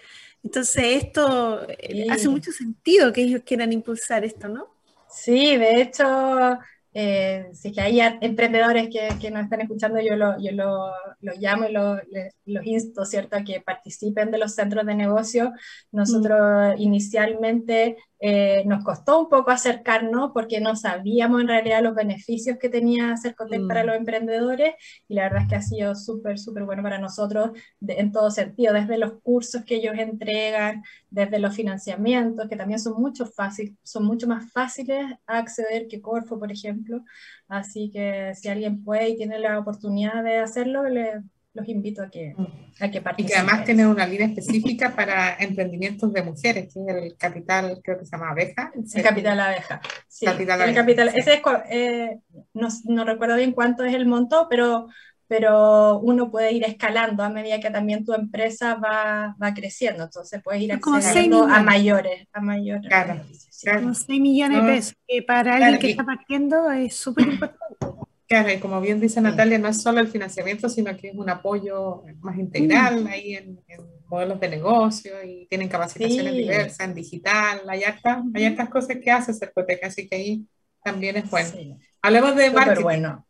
Entonces 0.44 1.04
esto 1.04 1.68
eh, 1.68 2.08
hace 2.10 2.30
mucho 2.30 2.52
sentido 2.52 3.12
que 3.12 3.24
ellos 3.24 3.42
quieran 3.46 3.74
impulsar 3.74 4.24
esto, 4.24 4.48
¿no? 4.48 4.68
Sí, 5.10 5.58
de 5.58 5.82
hecho, 5.82 6.60
eh, 6.94 7.50
si 7.54 7.70
es 7.70 7.74
que 7.74 7.82
hay 7.82 8.00
emprendedores 8.22 8.90
que, 8.90 9.10
que, 9.20 9.32
nos 9.32 9.44
están 9.44 9.62
escuchando, 9.62 10.00
yo 10.02 10.16
lo, 10.16 10.40
yo 10.40 10.52
lo, 10.52 10.92
lo 11.20 11.34
llamo 11.40 11.66
y 11.66 11.72
lo, 11.72 11.98
los 12.46 12.66
insto, 12.66 13.06
¿cierto?, 13.06 13.36
a 13.38 13.44
que 13.44 13.62
participen 13.62 14.32
de 14.32 14.40
los 14.40 14.56
centros 14.56 14.86
de 14.86 14.96
negocio. 14.96 15.54
Nosotros 15.92 16.76
mm. 16.78 16.82
inicialmente 16.82 17.98
eh, 18.22 18.64
nos 18.66 18.84
costó 18.84 19.22
un 19.22 19.30
poco 19.30 19.52
acercarnos 19.52 20.32
porque 20.34 20.60
no 20.60 20.76
sabíamos 20.76 21.40
en 21.42 21.48
realidad 21.48 21.82
los 21.82 21.96
beneficios 21.96 22.58
que 22.58 22.68
tenía 22.68 23.16
Cercotec 23.16 23.66
para 23.68 23.84
mm. 23.84 23.86
los 23.88 23.96
emprendedores 23.96 24.76
y 25.08 25.14
la 25.16 25.24
verdad 25.24 25.44
es 25.44 25.48
que 25.48 25.56
ha 25.56 25.62
sido 25.62 25.96
súper, 25.96 26.38
súper 26.38 26.66
bueno 26.66 26.84
para 26.84 26.98
nosotros 26.98 27.52
en 27.82 28.12
todo 28.12 28.30
sentido, 28.30 28.74
desde 28.74 28.98
los 28.98 29.14
cursos 29.22 29.64
que 29.64 29.76
ellos 29.76 29.94
entregan, 29.98 30.84
desde 31.10 31.40
los 31.40 31.56
financiamientos, 31.56 32.50
que 32.50 32.58
también 32.58 32.80
son 32.80 33.02
mucho, 33.02 33.26
fácil, 33.26 33.78
son 33.84 34.06
mucho 34.06 34.28
más 34.28 34.52
fáciles 34.52 35.06
a 35.26 35.38
acceder 35.38 35.88
que 35.88 36.02
Corfo, 36.02 36.38
por 36.38 36.52
ejemplo. 36.52 37.04
Así 37.48 37.90
que 37.92 38.34
si 38.36 38.50
alguien 38.50 38.84
puede 38.84 39.10
y 39.10 39.18
tiene 39.18 39.40
la 39.40 39.60
oportunidad 39.60 40.24
de 40.24 40.40
hacerlo, 40.40 40.84
le 40.90 41.22
los 41.54 41.68
invito 41.68 42.04
a 42.04 42.10
que, 42.10 42.36
a 42.80 42.92
que 42.92 43.02
participen. 43.02 43.26
Y 43.26 43.28
que 43.28 43.36
además 43.36 43.66
tienen 43.66 43.88
una 43.88 44.06
línea 44.06 44.28
específica 44.28 44.96
para 44.96 45.36
emprendimientos 45.40 46.14
de 46.14 46.24
mujeres, 46.24 46.74
que 46.74 46.80
es 46.80 46.88
el 46.88 47.18
capital, 47.18 47.80
creo 47.84 48.00
que 48.00 48.06
se 48.06 48.12
llama 48.12 48.32
Abeja. 48.32 48.72
El 48.94 49.04
capital 49.04 49.40
Abeja. 49.40 49.82
Sí, 50.08 50.26
capital 50.26 50.62
el 50.62 50.76
capital, 50.76 51.12
ese 51.16 51.34
es, 51.34 51.42
eh, 51.70 52.20
no, 52.54 52.68
no, 52.86 53.06
recuerdo 53.06 53.36
bien 53.36 53.54
cuánto 53.54 53.84
es 53.84 53.94
el 53.94 54.06
monto, 54.06 54.48
pero, 54.50 54.88
pero 55.28 56.00
uno 56.00 56.30
puede 56.30 56.52
ir 56.52 56.64
escalando 56.66 57.24
a 57.24 57.30
medida 57.30 57.60
que 57.60 57.72
también 57.72 58.06
tu 58.06 58.14
empresa 58.14 58.76
va, 58.76 59.36
va 59.42 59.54
creciendo, 59.54 60.04
entonces 60.04 60.42
puedes 60.44 60.62
ir 60.62 60.74
accediendo 60.74 61.46
a 61.46 61.64
mayores. 61.64 62.28
A 62.32 62.42
mayores 62.42 62.88
claro, 62.88 63.22
claro. 63.62 63.94
6 63.94 64.22
millones 64.22 64.62
de 64.62 64.72
pesos, 64.72 64.94
que 65.08 65.24
para 65.24 65.56
alguien 65.56 65.80
que 65.80 65.92
está 65.92 66.04
partiendo 66.04 66.72
es 66.72 66.96
súper 66.96 67.28
importante. 67.28 68.09
Claro, 68.30 68.54
y 68.54 68.60
como 68.60 68.80
bien 68.80 69.00
dice 69.00 69.20
Natalia, 69.22 69.58
no 69.58 69.68
es 69.68 69.82
solo 69.82 70.00
el 70.00 70.08
financiamiento, 70.08 70.70
sino 70.70 70.96
que 70.96 71.08
es 71.08 71.16
un 71.16 71.32
apoyo 71.32 72.04
más 72.20 72.38
integral 72.38 73.04
mm. 73.04 73.08
ahí 73.08 73.34
en, 73.34 73.60
modelos 74.08 74.40
de 74.40 74.50
negocio 74.50 75.14
y 75.24 75.48
tienen 75.48 75.68
capacitaciones 75.68 76.34
diversas 76.34 76.88
en 76.88 76.94
digital, 76.94 77.62
hay 77.68 77.84
hartas, 77.84 78.24
hay 78.34 78.56
cosas 78.68 78.98
que 79.04 79.12
hace 79.12 79.34
Cercotec, 79.34 79.84
así 79.84 80.08
que 80.08 80.16
ahí 80.16 80.48
también 80.84 81.18
es 81.18 81.30
bueno. 81.30 81.78
Hablemos 82.02 82.36
de 82.36 82.52
marketing. 82.52 82.84
Bueno. 82.84 83.28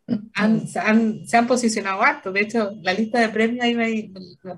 se 0.68 1.38
han 1.38 1.48
posicionado 1.48 2.02
harto, 2.02 2.32
de 2.34 2.42
hecho, 2.42 2.72
la 2.82 2.94
lista 2.94 3.20
de 3.20 3.30
premios 3.30 3.64
ahí 3.64 3.76
me, 3.76 4.12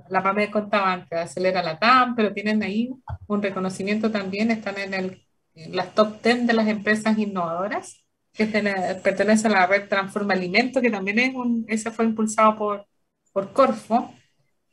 la 0.09 0.23
PAME 0.23 0.49
contaba 0.49 0.93
antes, 0.93 1.17
acelera 1.17 1.61
la 1.61 1.77
TAM, 1.77 2.15
pero 2.15 2.33
tienen 2.33 2.63
ahí 2.63 2.89
un 3.27 3.41
reconocimiento 3.41 4.09
también, 4.09 4.49
están 4.49 4.77
en, 4.79 4.93
el, 4.93 5.23
en 5.53 5.75
las 5.75 5.93
top 5.93 6.21
10 6.23 6.47
de 6.47 6.53
las 6.53 6.67
empresas 6.67 7.17
innovadoras 7.17 8.00
que 8.33 8.45
pertenece 8.45 9.47
a 9.47 9.51
la 9.51 9.67
red 9.67 9.87
Transforma 9.87 10.33
Alimento, 10.33 10.81
que 10.81 10.89
también 10.89 11.19
es 11.19 11.35
un, 11.35 11.65
ese 11.67 11.91
fue 11.91 12.05
impulsado 12.05 12.57
por, 12.57 12.87
por 13.33 13.51
Corfo. 13.53 14.13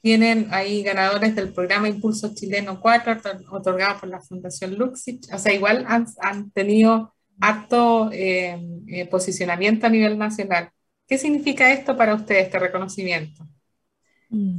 Tienen 0.01 0.49
ahí 0.53 0.83
ganadores 0.83 1.35
del 1.35 1.53
programa 1.53 1.89
Impulso 1.89 2.33
Chileno 2.35 2.81
4, 2.81 3.21
otorgado 3.51 4.01
por 4.01 4.09
la 4.09 4.21
Fundación 4.21 4.77
Luxich. 4.77 5.27
O 5.33 5.39
sea, 5.39 5.53
igual 5.53 5.85
han, 5.89 6.07
han 6.21 6.51
tenido 6.53 7.15
alto 7.41 8.11
eh, 8.13 8.61
eh, 8.87 9.07
posicionamiento 9.07 9.87
a 9.87 9.91
nivel 9.91 10.17
nacional. 10.17 10.71
¿Qué 11.07 11.19
significa 11.19 11.73
esto 11.73 11.97
para 11.97 12.15
ustedes, 12.15 12.45
este 12.45 12.59
reconocimiento? 12.59 13.45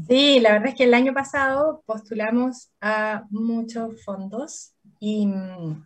Sí, 0.08 0.40
la 0.40 0.54
verdad 0.54 0.70
es 0.70 0.76
que 0.76 0.86
el 0.86 0.96
año 0.96 1.14
pasado 1.14 1.84
postulamos 1.86 2.72
a 2.82 3.26
muchos 3.30 4.04
fondos 4.04 4.74
y 5.00 5.28
mm, 5.28 5.86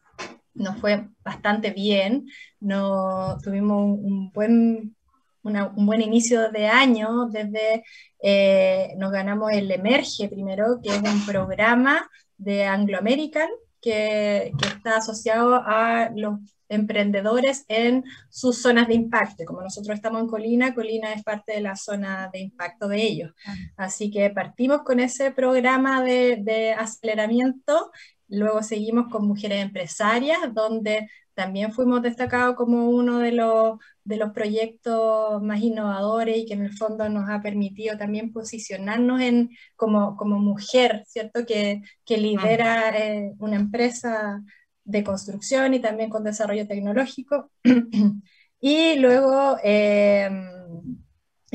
nos 0.54 0.78
fue 0.80 1.08
bastante 1.24 1.72
bien, 1.72 2.28
no, 2.60 3.38
tuvimos 3.44 4.00
un 4.00 4.32
buen, 4.32 4.96
un 5.44 5.86
buen 5.86 6.02
inicio 6.02 6.52
de 6.52 6.68
año, 6.68 7.28
desde 7.30 7.84
eh, 8.22 8.94
nos 8.98 9.12
ganamos 9.12 9.52
el 9.52 9.72
Emerge 9.72 10.30
primero, 10.30 10.80
que 10.82 10.90
es 10.90 11.02
un 11.02 11.26
programa 11.26 12.10
de 12.38 12.66
Anglo 12.66 12.98
American 12.98 13.50
que, 13.82 14.52
que 14.60 14.68
está 14.68 14.98
asociado 14.98 15.56
a 15.56 16.10
los 16.16 16.40
emprendedores 16.70 17.66
en 17.68 18.04
sus 18.30 18.62
zonas 18.62 18.88
de 18.88 18.96
impacto. 18.96 19.44
Como 19.46 19.62
nosotros 19.62 19.96
estamos 19.96 20.22
en 20.22 20.28
Colina, 20.28 20.74
Colina 20.74 21.14
es 21.14 21.24
parte 21.24 21.54
de 21.54 21.62
la 21.62 21.76
zona 21.76 22.30
de 22.32 22.40
impacto 22.40 22.88
de 22.88 23.02
ellos. 23.02 23.32
Así 23.78 24.10
que 24.10 24.30
partimos 24.30 24.82
con 24.84 25.00
ese 25.00 25.32
programa 25.32 26.04
de, 26.04 26.38
de 26.42 26.74
aceleramiento 26.74 27.92
Luego 28.34 28.64
seguimos 28.64 29.08
con 29.10 29.28
Mujeres 29.28 29.62
Empresarias, 29.62 30.40
donde 30.54 31.08
también 31.36 31.72
fuimos 31.72 32.02
destacados 32.02 32.56
como 32.56 32.90
uno 32.90 33.20
de 33.20 33.32
los, 33.32 33.80
de 34.04 34.18
los 34.18 34.32
proyectos 34.32 35.42
más 35.42 35.62
innovadores 35.62 36.38
y 36.38 36.46
que 36.46 36.54
en 36.54 36.64
el 36.64 36.74
fondo 36.74 37.10
nos 37.10 37.30
ha 37.30 37.42
permitido 37.42 37.98
también 37.98 38.32
posicionarnos 38.32 39.22
en, 39.22 39.50
como, 39.76 40.16
como 40.18 40.40
mujer, 40.40 41.04
¿cierto? 41.08 41.46
Que, 41.46 41.82
que 42.06 42.18
lidera 42.18 42.90
eh, 42.98 43.34
una 43.40 43.56
empresa 43.58 44.44
de 44.84 45.04
construcción 45.04 45.74
y 45.74 45.80
también 45.80 46.10
con 46.10 46.24
desarrollo 46.24 46.68
tecnológico. 46.68 47.52
y 48.60 48.96
luego 48.96 49.58
eh, 49.64 50.30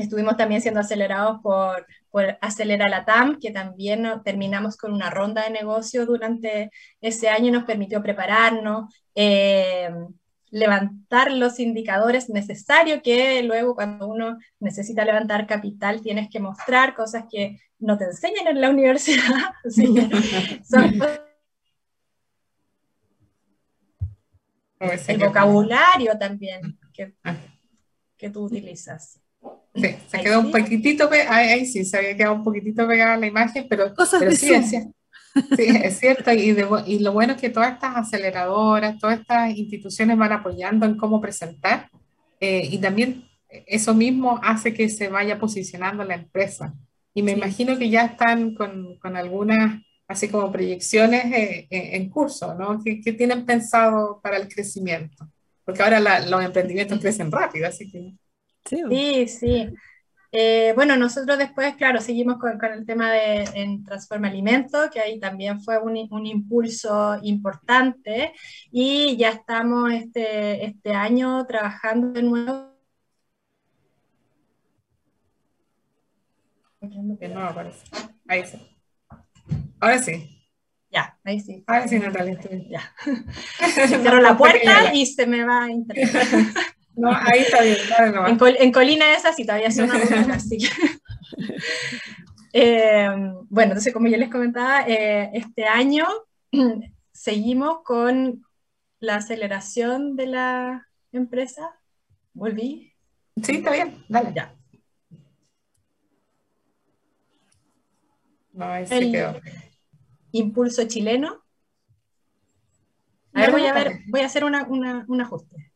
estuvimos 0.03 0.37
también 0.37 0.61
siendo 0.61 0.79
acelerados 0.79 1.39
por 1.41 1.85
por 2.11 2.37
Acelera 2.41 2.89
la 2.89 3.05
TAM, 3.05 3.39
que 3.39 3.51
también 3.51 4.05
terminamos 4.23 4.77
con 4.77 4.93
una 4.93 5.09
ronda 5.09 5.43
de 5.43 5.51
negocio 5.51 6.05
durante 6.05 6.71
ese 7.01 7.29
año, 7.29 7.51
nos 7.51 7.65
permitió 7.65 8.01
prepararnos, 8.01 8.93
eh, 9.15 9.89
levantar 10.51 11.31
los 11.31 11.59
indicadores 11.59 12.29
necesarios 12.29 13.01
que 13.03 13.43
luego 13.43 13.75
cuando 13.75 14.07
uno 14.07 14.39
necesita 14.59 15.05
levantar 15.05 15.45
capital 15.45 16.01
tienes 16.01 16.27
que 16.29 16.39
mostrar 16.39 16.95
cosas 16.95 17.25
que 17.31 17.59
no 17.77 17.99
te 17.99 18.05
enseñan 18.05 18.47
en 18.47 18.61
la 18.61 18.71
universidad. 18.71 19.53
el 25.07 25.19
vocabulario 25.19 26.17
también 26.17 26.79
que, 26.91 27.13
ah. 27.23 27.35
que 28.17 28.31
tú 28.31 28.45
utilizas. 28.45 29.21
Sí, 29.81 29.95
se 30.07 30.21
quedó 30.21 30.39
un 30.39 30.51
poquitito, 30.51 31.09
ahí, 31.29 31.65
sí, 31.65 31.85
se 31.85 31.97
había 31.97 32.15
quedado 32.15 32.35
un 32.35 32.43
poquitito 32.43 32.87
pegada 32.87 33.17
la 33.17 33.27
imagen, 33.27 33.67
pero, 33.69 33.93
Cosas 33.93 34.19
pero 34.19 34.31
sí, 34.31 34.53
es, 34.53 34.69
sí, 34.69 34.77
es 35.57 35.99
cierto, 35.99 36.31
y, 36.31 36.55
y, 36.85 36.99
lo 36.99 37.13
bueno 37.13 37.33
es 37.33 37.41
que 37.41 37.49
todas 37.49 37.73
estas 37.73 37.95
aceleradoras, 37.95 38.99
todas 38.99 39.19
estas 39.19 39.55
instituciones 39.55 40.17
van 40.17 40.31
apoyando 40.31 40.85
en 40.85 40.97
cómo 40.97 41.21
presentar, 41.21 41.89
eh, 42.39 42.67
y 42.71 42.77
también 42.77 43.25
eso 43.49 43.93
mismo 43.93 44.39
hace 44.43 44.73
que 44.73 44.89
se 44.89 45.09
vaya 45.09 45.39
posicionando 45.39 46.03
la 46.03 46.15
empresa. 46.15 46.73
Y 47.13 47.23
me 47.23 47.31
imagino 47.31 47.77
que 47.77 47.89
ya 47.89 48.05
están 48.05 48.53
con, 48.53 48.97
con 48.97 49.17
algunas, 49.17 49.81
así 50.07 50.29
como 50.29 50.51
proyecciones 50.51 51.25
eh, 51.25 51.67
eh, 51.69 51.89
en 51.93 52.09
curso, 52.09 52.53
¿no? 52.53 52.81
¿Qué, 52.83 53.01
¿Qué, 53.01 53.13
tienen 53.13 53.45
pensado 53.45 54.19
para 54.21 54.37
el 54.37 54.47
crecimiento? 54.47 55.27
Porque 55.65 55.81
ahora 55.81 56.19
los 56.25 56.43
emprendimientos 56.43 56.99
crecen 56.99 57.31
rápido, 57.31 57.67
así 57.67 57.91
que... 57.91 58.13
Sí, 58.69 59.27
sí. 59.27 59.73
Eh, 60.31 60.73
bueno, 60.75 60.95
nosotros 60.95 61.39
después, 61.39 61.75
claro, 61.75 61.99
seguimos 62.01 62.37
con, 62.37 62.63
el 62.63 62.85
tema 62.85 63.11
de 63.11 63.43
en 63.55 63.83
Transforma 63.83 64.27
Alimento, 64.27 64.89
que 64.91 64.99
ahí 64.99 65.19
también 65.19 65.59
fue 65.59 65.79
un, 65.79 65.97
un, 66.11 66.25
impulso 66.27 67.17
importante 67.23 68.33
y 68.71 69.17
ya 69.17 69.29
estamos 69.29 69.91
este, 69.91 70.65
este 70.65 70.93
año 70.93 71.45
trabajando 71.47 72.11
de 72.11 72.21
nuevo. 72.21 72.69
No. 76.81 77.53
Ahí 78.27 78.45
sí. 78.45 78.77
Ahora 79.79 79.99
sí. 79.99 80.39
Ya, 80.91 81.17
ahí 81.23 81.39
sí. 81.39 81.63
Ahora 81.67 81.87
sí, 81.87 81.99
Natalia, 81.99 82.39
Ya. 82.69 82.93
Cierro 83.87 84.21
la 84.21 84.37
puerta 84.37 84.93
y 84.93 85.05
se 85.05 85.25
me 85.27 85.43
va 85.43 85.63
a 85.63 85.71
internet. 85.71 86.09
No, 86.99 87.09
ahí 87.13 87.39
está 87.39 87.61
bien. 87.61 87.77
En, 88.59 88.71
Colina 88.73 89.15
esa 89.15 89.31
sí 89.31 89.45
todavía 89.45 89.71
suena 89.71 89.95
así. 90.33 90.57
eh, 92.53 93.07
bueno, 93.49 93.71
entonces 93.71 93.93
como 93.93 94.09
ya 94.09 94.17
les 94.17 94.29
comentaba, 94.29 94.81
eh, 94.85 95.31
este 95.33 95.65
año 95.65 96.05
seguimos 97.13 97.83
con 97.85 98.45
la 98.99 99.15
aceleración 99.15 100.17
de 100.17 100.27
la 100.27 100.87
empresa. 101.13 101.71
¿Volví? 102.33 102.91
Sí, 103.43 103.55
está 103.55 103.71
bien, 103.71 104.03
dale. 104.09 104.33
Ya. 104.35 104.53
No, 108.51 108.65
ahí 108.65 108.85
se 108.85 109.09
quedó. 109.09 109.39
Impulso 110.33 110.85
chileno. 110.85 111.45
A 113.31 113.41
ver, 113.41 113.51
voy 113.51 113.65
a 113.67 113.73
ver, 113.73 113.99
voy 114.07 114.19
a 114.19 114.25
hacer 114.25 114.43
una, 114.43 114.63
una, 114.63 115.05
un 115.07 115.21
ajuste 115.21 115.68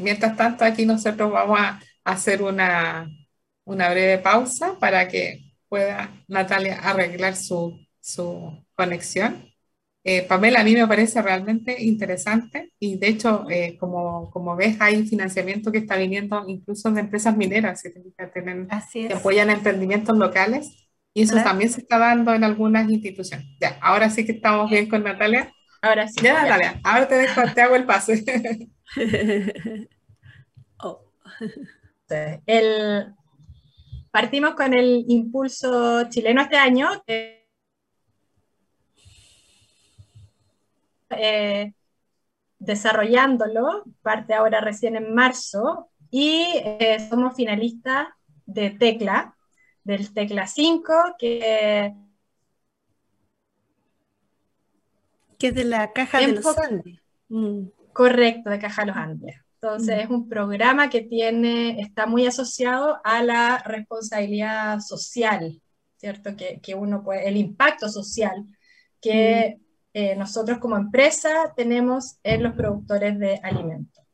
mientras 0.00 0.36
tanto, 0.36 0.64
aquí 0.64 0.86
nosotros 0.86 1.30
vamos 1.32 1.58
a 1.58 1.80
hacer 2.04 2.42
una, 2.42 3.08
una 3.64 3.90
breve 3.90 4.18
pausa 4.18 4.78
para 4.78 5.08
que 5.08 5.52
pueda 5.68 6.10
Natalia 6.28 6.78
arreglar 6.80 7.36
su, 7.36 7.78
su 8.00 8.64
conexión. 8.74 9.50
Eh, 10.02 10.22
Pamela, 10.22 10.60
a 10.60 10.64
mí 10.64 10.74
me 10.74 10.86
parece 10.88 11.20
realmente 11.20 11.82
interesante 11.82 12.72
y 12.78 12.96
de 12.96 13.08
hecho, 13.08 13.44
eh, 13.50 13.76
como, 13.78 14.30
como, 14.30 14.56
ves, 14.56 14.76
hay 14.80 15.06
financiamiento 15.06 15.70
que 15.70 15.78
está 15.78 15.96
viniendo 15.96 16.42
incluso 16.48 16.90
de 16.90 17.00
empresas 17.00 17.36
mineras 17.36 17.82
que, 17.82 17.90
tienen, 18.30 18.66
que 18.92 19.12
apoyan 19.12 19.50
emprendimientos 19.50 20.16
locales 20.16 20.88
y 21.12 21.22
eso 21.22 21.36
también 21.42 21.70
se 21.70 21.82
está 21.82 21.98
dando 21.98 22.32
en 22.32 22.44
algunas 22.44 22.88
instituciones. 22.88 23.46
Ya, 23.60 23.78
ahora 23.82 24.08
sí 24.08 24.24
que 24.24 24.32
estamos 24.32 24.70
bien 24.70 24.88
con 24.88 25.02
Natalia. 25.02 25.52
Ahora 25.82 26.08
sí. 26.08 26.20
Ya, 26.22 26.42
Natalia, 26.42 26.80
ahora 26.84 27.08
te, 27.08 27.14
dejo, 27.16 27.40
te 27.54 27.62
hago 27.62 27.76
el 27.76 27.86
pase. 27.86 28.24
Oh. 30.82 30.98
el, 32.46 33.14
partimos 34.10 34.54
con 34.54 34.72
el 34.72 35.04
impulso 35.08 36.08
chileno 36.08 36.40
este 36.40 36.56
año. 36.56 36.88
Eh, 41.10 41.74
desarrollándolo, 42.58 43.84
parte 44.00 44.32
ahora 44.32 44.62
recién 44.62 44.96
en 44.96 45.14
marzo, 45.14 45.90
y 46.10 46.46
eh, 46.64 47.06
somos 47.10 47.34
finalistas 47.34 48.08
de 48.46 48.70
Tecla, 48.70 49.36
del 49.84 50.12
Tecla 50.12 50.46
5, 50.46 51.16
que... 51.18 51.94
Que 55.40 55.48
es 55.48 55.54
de 55.54 55.64
la 55.64 55.92
caja 55.92 56.20
de 56.20 56.28
los 56.28 56.46
Andes. 56.58 57.00
Mm. 57.28 57.64
Correcto, 57.92 58.50
de 58.50 58.58
Caja 58.58 58.84
Los 58.84 58.96
Andes. 58.96 59.36
Entonces 59.54 60.04
es 60.04 60.08
un 60.08 60.28
programa 60.28 60.88
que 60.88 61.02
tiene, 61.02 61.80
está 61.80 62.06
muy 62.06 62.26
asociado 62.26 62.98
a 63.04 63.22
la 63.22 63.58
responsabilidad 63.58 64.80
social, 64.80 65.60
¿cierto? 65.96 66.36
Que, 66.36 66.60
que 66.62 66.74
uno 66.74 67.02
puede, 67.02 67.28
el 67.28 67.36
impacto 67.36 67.88
social 67.88 68.46
que 69.02 69.58
eh, 69.92 70.16
nosotros 70.16 70.58
como 70.58 70.76
empresa 70.76 71.52
tenemos 71.56 72.18
en 72.22 72.42
los 72.42 72.54
productores 72.54 73.18
de 73.18 73.40
alimentos. 73.42 74.04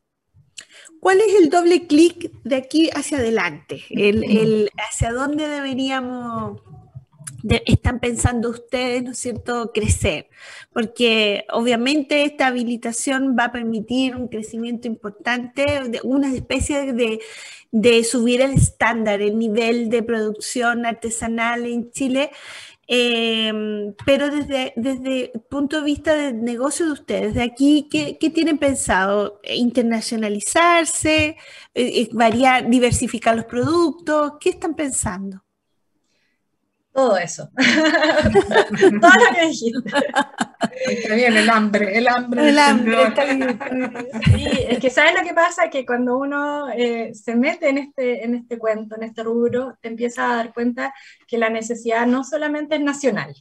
¿Cuál 1.00 1.20
es 1.20 1.34
el 1.40 1.50
doble 1.50 1.86
clic 1.86 2.32
de 2.42 2.56
aquí 2.56 2.90
hacia 2.90 3.18
adelante? 3.18 3.82
El, 3.90 4.24
el, 4.24 4.70
¿Hacia 4.76 5.12
dónde 5.12 5.46
deberíamos 5.46 6.60
están 7.66 8.00
pensando 8.00 8.50
ustedes, 8.50 9.02
¿no 9.04 9.12
es 9.12 9.18
cierto?, 9.18 9.70
crecer, 9.72 10.28
porque 10.72 11.44
obviamente 11.52 12.24
esta 12.24 12.48
habilitación 12.48 13.36
va 13.38 13.44
a 13.46 13.52
permitir 13.52 14.16
un 14.16 14.28
crecimiento 14.28 14.88
importante, 14.88 15.80
una 16.02 16.34
especie 16.34 16.92
de, 16.92 17.20
de 17.72 18.04
subir 18.04 18.40
el 18.40 18.52
estándar, 18.52 19.20
el 19.20 19.38
nivel 19.38 19.90
de 19.90 20.02
producción 20.02 20.86
artesanal 20.86 21.66
en 21.66 21.90
Chile, 21.90 22.30
em, 22.88 23.94
pero 24.04 24.30
desde, 24.30 24.72
desde 24.76 25.32
el 25.34 25.40
punto 25.42 25.78
de 25.78 25.84
vista 25.84 26.14
del 26.14 26.42
negocio 26.44 26.86
de 26.86 26.92
ustedes, 26.92 27.34
de 27.34 27.42
aquí, 27.42 27.88
¿qué, 27.90 28.16
qué 28.18 28.30
tienen 28.30 28.58
pensado? 28.58 29.40
¿Internacionalizarse? 29.44 31.36
Eh, 31.74 32.02
eh, 32.02 32.08
¿Variar, 32.12 32.68
diversificar 32.70 33.36
los 33.36 33.46
productos? 33.46 34.34
¿Qué 34.40 34.50
están 34.50 34.74
pensando? 34.74 35.45
Todo 36.96 37.18
eso. 37.18 37.50
todo 37.56 39.10
lo 39.10 39.34
que 39.34 39.48
dijiste. 39.48 39.90
Está 40.88 41.14
bien, 41.14 41.36
el 41.36 41.50
hambre, 41.50 41.98
el 41.98 42.08
hambre. 42.08 42.48
El 42.48 42.58
hambre, 42.58 42.96
Sí, 44.24 44.48
es 44.70 44.78
que 44.78 44.88
sabes 44.88 45.14
lo 45.14 45.22
que 45.22 45.34
pasa, 45.34 45.68
que 45.68 45.84
cuando 45.84 46.16
uno 46.16 46.70
eh, 46.70 47.12
se 47.12 47.36
mete 47.36 47.68
en 47.68 47.78
este, 47.78 48.24
en 48.24 48.34
este 48.34 48.58
cuento, 48.58 48.96
en 48.96 49.02
este 49.02 49.22
rubro, 49.22 49.76
te 49.82 49.88
empieza 49.88 50.24
a 50.24 50.36
dar 50.36 50.54
cuenta 50.54 50.94
que 51.28 51.36
la 51.36 51.50
necesidad 51.50 52.06
no 52.06 52.24
solamente 52.24 52.76
es 52.76 52.80
nacional. 52.80 53.34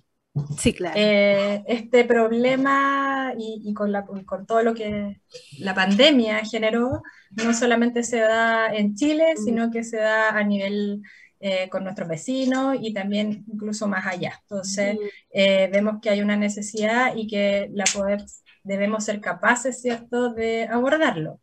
Sí, 0.58 0.74
claro. 0.74 0.96
Eh, 0.98 1.64
este 1.66 2.04
problema 2.04 3.34
y, 3.38 3.62
y 3.64 3.74
con, 3.74 3.94
la, 3.94 4.06
con 4.06 4.46
todo 4.46 4.64
lo 4.64 4.74
que 4.74 5.22
la 5.60 5.74
pandemia 5.74 6.44
generó, 6.44 7.02
no 7.32 7.54
solamente 7.54 8.04
se 8.04 8.20
da 8.20 8.68
en 8.76 8.96
Chile, 8.96 9.36
sino 9.38 9.72
que 9.72 9.86
se 9.86 9.96
da 9.96 10.32
a 10.32 10.44
nivel 10.44 11.02
eh, 11.40 11.70
con 11.70 11.84
nuestros 11.84 12.08
vecinos 12.08 12.78
y 12.82 12.94
también 12.94 13.44
incluso 13.52 13.88
más 13.88 14.06
allá. 14.06 14.40
Entonces, 14.42 14.98
eh, 15.32 15.70
vemos 15.72 16.00
que 16.02 16.10
hay 16.10 16.22
una 16.22 16.36
necesidad 16.36 17.16
y 17.16 17.28
que 17.28 17.70
la 17.74 17.86
poder, 17.94 18.24
debemos 18.64 19.04
ser 19.04 19.22
capaces, 19.22 19.82
¿cierto?, 19.82 20.34
de 20.34 20.64
abordarlo. 20.64 21.40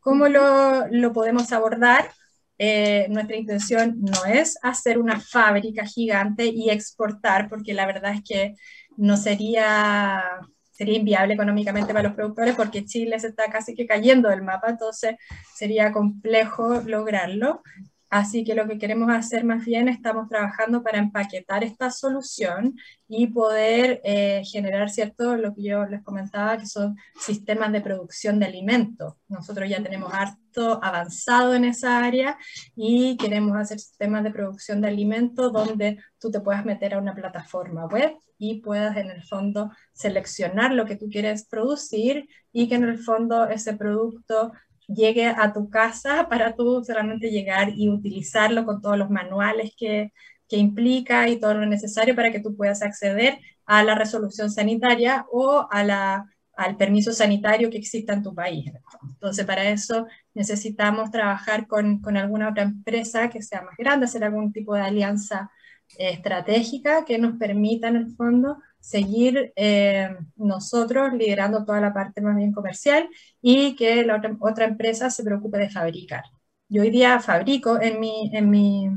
¿Cómo 0.00 0.28
lo, 0.28 0.86
lo 0.88 1.12
podemos 1.12 1.52
abordar? 1.52 2.10
Eh, 2.58 3.06
nuestra 3.10 3.36
intención 3.36 3.96
no 4.00 4.24
es 4.24 4.58
hacer 4.62 4.98
una 4.98 5.20
fábrica 5.20 5.84
gigante 5.84 6.46
y 6.46 6.70
exportar, 6.70 7.48
porque 7.48 7.74
la 7.74 7.86
verdad 7.86 8.14
es 8.14 8.22
que 8.24 8.54
no 8.96 9.16
sería, 9.16 10.22
sería 10.70 10.96
inviable 10.96 11.34
económicamente 11.34 11.92
para 11.92 12.08
los 12.08 12.14
productores, 12.16 12.54
porque 12.54 12.84
Chile 12.84 13.20
se 13.20 13.28
está 13.28 13.50
casi 13.50 13.74
que 13.74 13.86
cayendo 13.86 14.30
del 14.30 14.42
mapa, 14.42 14.70
entonces 14.70 15.16
sería 15.54 15.92
complejo 15.92 16.80
lograrlo. 16.80 17.62
Así 18.08 18.44
que 18.44 18.54
lo 18.54 18.68
que 18.68 18.78
queremos 18.78 19.10
hacer 19.10 19.44
más 19.44 19.64
bien, 19.64 19.88
estamos 19.88 20.28
trabajando 20.28 20.82
para 20.82 20.98
empaquetar 20.98 21.64
esta 21.64 21.90
solución 21.90 22.76
y 23.08 23.26
poder 23.26 24.00
eh, 24.04 24.42
generar, 24.44 24.90
¿cierto? 24.90 25.36
Lo 25.36 25.54
que 25.54 25.62
yo 25.64 25.86
les 25.86 26.02
comentaba, 26.02 26.56
que 26.56 26.66
son 26.66 26.96
sistemas 27.18 27.72
de 27.72 27.80
producción 27.80 28.38
de 28.38 28.46
alimentos. 28.46 29.14
Nosotros 29.28 29.68
ya 29.68 29.82
tenemos 29.82 30.12
harto 30.12 30.82
avanzado 30.82 31.54
en 31.54 31.64
esa 31.64 32.04
área 32.04 32.38
y 32.74 33.16
queremos 33.16 33.56
hacer 33.56 33.80
sistemas 33.80 34.22
de 34.24 34.30
producción 34.30 34.80
de 34.80 34.88
alimentos 34.88 35.52
donde 35.52 35.98
tú 36.18 36.30
te 36.30 36.40
puedas 36.40 36.64
meter 36.64 36.94
a 36.94 36.98
una 36.98 37.14
plataforma 37.14 37.86
web 37.86 38.16
y 38.38 38.60
puedas 38.60 38.96
en 38.96 39.10
el 39.10 39.22
fondo 39.22 39.70
seleccionar 39.92 40.72
lo 40.72 40.84
que 40.84 40.96
tú 40.96 41.08
quieres 41.10 41.46
producir 41.46 42.28
y 42.52 42.68
que 42.68 42.74
en 42.76 42.84
el 42.84 42.98
fondo 42.98 43.48
ese 43.48 43.74
producto 43.74 44.52
llegue 44.88 45.26
a 45.26 45.52
tu 45.52 45.68
casa 45.70 46.28
para 46.28 46.54
tú 46.54 46.82
solamente 46.84 47.30
llegar 47.30 47.70
y 47.76 47.88
utilizarlo 47.88 48.64
con 48.64 48.80
todos 48.80 48.98
los 48.98 49.10
manuales 49.10 49.72
que, 49.76 50.12
que 50.48 50.56
implica 50.56 51.28
y 51.28 51.40
todo 51.40 51.54
lo 51.54 51.66
necesario 51.66 52.14
para 52.14 52.30
que 52.30 52.40
tú 52.40 52.56
puedas 52.56 52.82
acceder 52.82 53.38
a 53.66 53.82
la 53.82 53.94
resolución 53.94 54.50
sanitaria 54.50 55.26
o 55.30 55.66
a 55.70 55.84
la, 55.84 56.26
al 56.56 56.76
permiso 56.76 57.12
sanitario 57.12 57.70
que 57.70 57.78
exista 57.78 58.14
en 58.14 58.22
tu 58.22 58.34
país. 58.34 58.72
Entonces, 59.02 59.44
para 59.44 59.68
eso 59.68 60.06
necesitamos 60.34 61.10
trabajar 61.10 61.66
con, 61.66 62.00
con, 62.00 62.16
alguna 62.16 62.50
otra 62.50 62.62
empresa 62.62 63.28
que 63.28 63.42
sea 63.42 63.62
más 63.62 63.76
grande, 63.76 64.06
hacer 64.06 64.24
algún 64.24 64.52
tipo 64.52 64.74
de 64.74 64.82
alianza 64.82 65.50
eh, 65.98 66.10
estratégica 66.10 67.04
que 67.04 67.18
nos 67.18 67.36
permita, 67.38 67.88
en 67.88 67.96
el 67.96 68.14
fondo, 68.16 68.58
seguir 68.86 69.52
eh, 69.56 70.16
nosotros 70.36 71.12
liderando 71.12 71.64
toda 71.64 71.80
la 71.80 71.92
parte 71.92 72.20
más 72.20 72.36
bien 72.36 72.52
comercial 72.52 73.08
y 73.42 73.74
que 73.74 74.04
la 74.04 74.16
otra, 74.16 74.36
otra, 74.38 74.64
empresa 74.64 75.10
se 75.10 75.24
preocupe 75.24 75.58
de 75.58 75.70
fabricar. 75.70 76.22
Yo 76.68 76.82
hoy 76.82 76.90
día 76.90 77.18
fabrico 77.18 77.80
en 77.80 77.98
mi, 77.98 78.30
en 78.32 78.48
mi, 78.48 78.88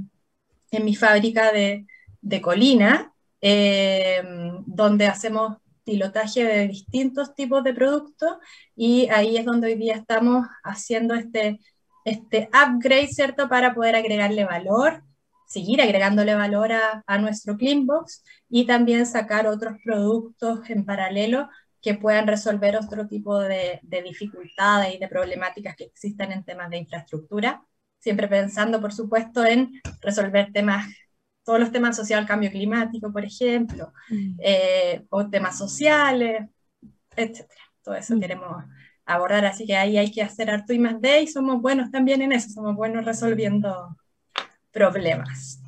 en 0.71 0.85
mi 0.85 0.95
fábrica 0.95 1.51
de, 1.51 1.87
de 2.21 2.39
Colina, 2.39 3.13
eh, 3.41 4.21
donde 4.67 5.07
hacemos 5.07 5.57
pilotaje 5.83 6.43
de 6.43 6.67
distintos 6.67 7.33
tipos 7.33 7.63
de 7.63 7.73
productos 7.73 8.37
y 8.75 9.09
ahí 9.09 9.37
es 9.37 9.45
donde 9.45 9.69
hoy 9.69 9.75
día 9.75 9.95
estamos 9.95 10.45
haciendo 10.63 11.15
este, 11.15 11.59
este 12.05 12.47
upgrade, 12.53 13.07
¿cierto? 13.07 13.49
Para 13.49 13.73
poder 13.73 13.95
agregarle 13.95 14.45
valor 14.45 15.03
seguir 15.49 15.81
agregándole 15.81 16.35
valor 16.35 16.71
a, 16.71 17.03
a 17.07 17.17
nuestro 17.17 17.57
Cleanbox 17.57 18.23
y 18.49 18.65
también 18.67 19.05
sacar 19.05 19.47
otros 19.47 19.77
productos 19.83 20.69
en 20.69 20.85
paralelo 20.85 21.49
que 21.81 21.95
puedan 21.95 22.27
resolver 22.27 22.75
otro 22.77 23.07
tipo 23.07 23.39
de, 23.39 23.79
de, 23.81 24.01
dificultades 24.03 24.95
y 24.95 24.99
de 24.99 25.07
problemáticas 25.07 25.75
que 25.75 25.85
existen 25.85 26.31
en 26.31 26.43
temas 26.43 26.69
de 26.69 26.77
infraestructura, 26.77 27.63
siempre 27.97 28.27
pensando, 28.27 28.79
por 28.79 28.93
supuesto, 28.93 29.43
en 29.43 29.81
resolver 30.01 30.51
temas, 30.53 30.87
todos 31.43 31.59
los 31.59 31.71
temas 31.71 31.97
asociados 31.97 32.23
al 32.23 32.27
cambio 32.27 32.51
climático, 32.51 33.11
por 33.11 33.25
ejemplo, 33.25 33.91
mm. 34.09 34.39
eh, 34.39 35.05
o 35.09 35.29
temas 35.29 35.57
sociales, 35.57 36.47
etcétera. 37.15 37.63
Todo 37.81 37.95
eso 37.95 38.15
mm. 38.15 38.19
queremos 38.19 38.63
abordar, 39.05 39.45
así 39.45 39.65
que 39.65 39.75
ahí 39.75 39.97
hay 39.97 40.11
que 40.11 40.21
hacer 40.21 40.51
harto 40.51 40.73
y 40.73 40.79
más 40.79 41.01
de, 41.01 41.21
y 41.21 41.27
somos 41.27 41.59
buenos 41.59 41.89
también 41.89 42.21
en 42.21 42.33
eso, 42.33 42.49
somos 42.49 42.75
buenos 42.75 43.05
resolviendo 43.05 43.97
problemas. 44.79 45.59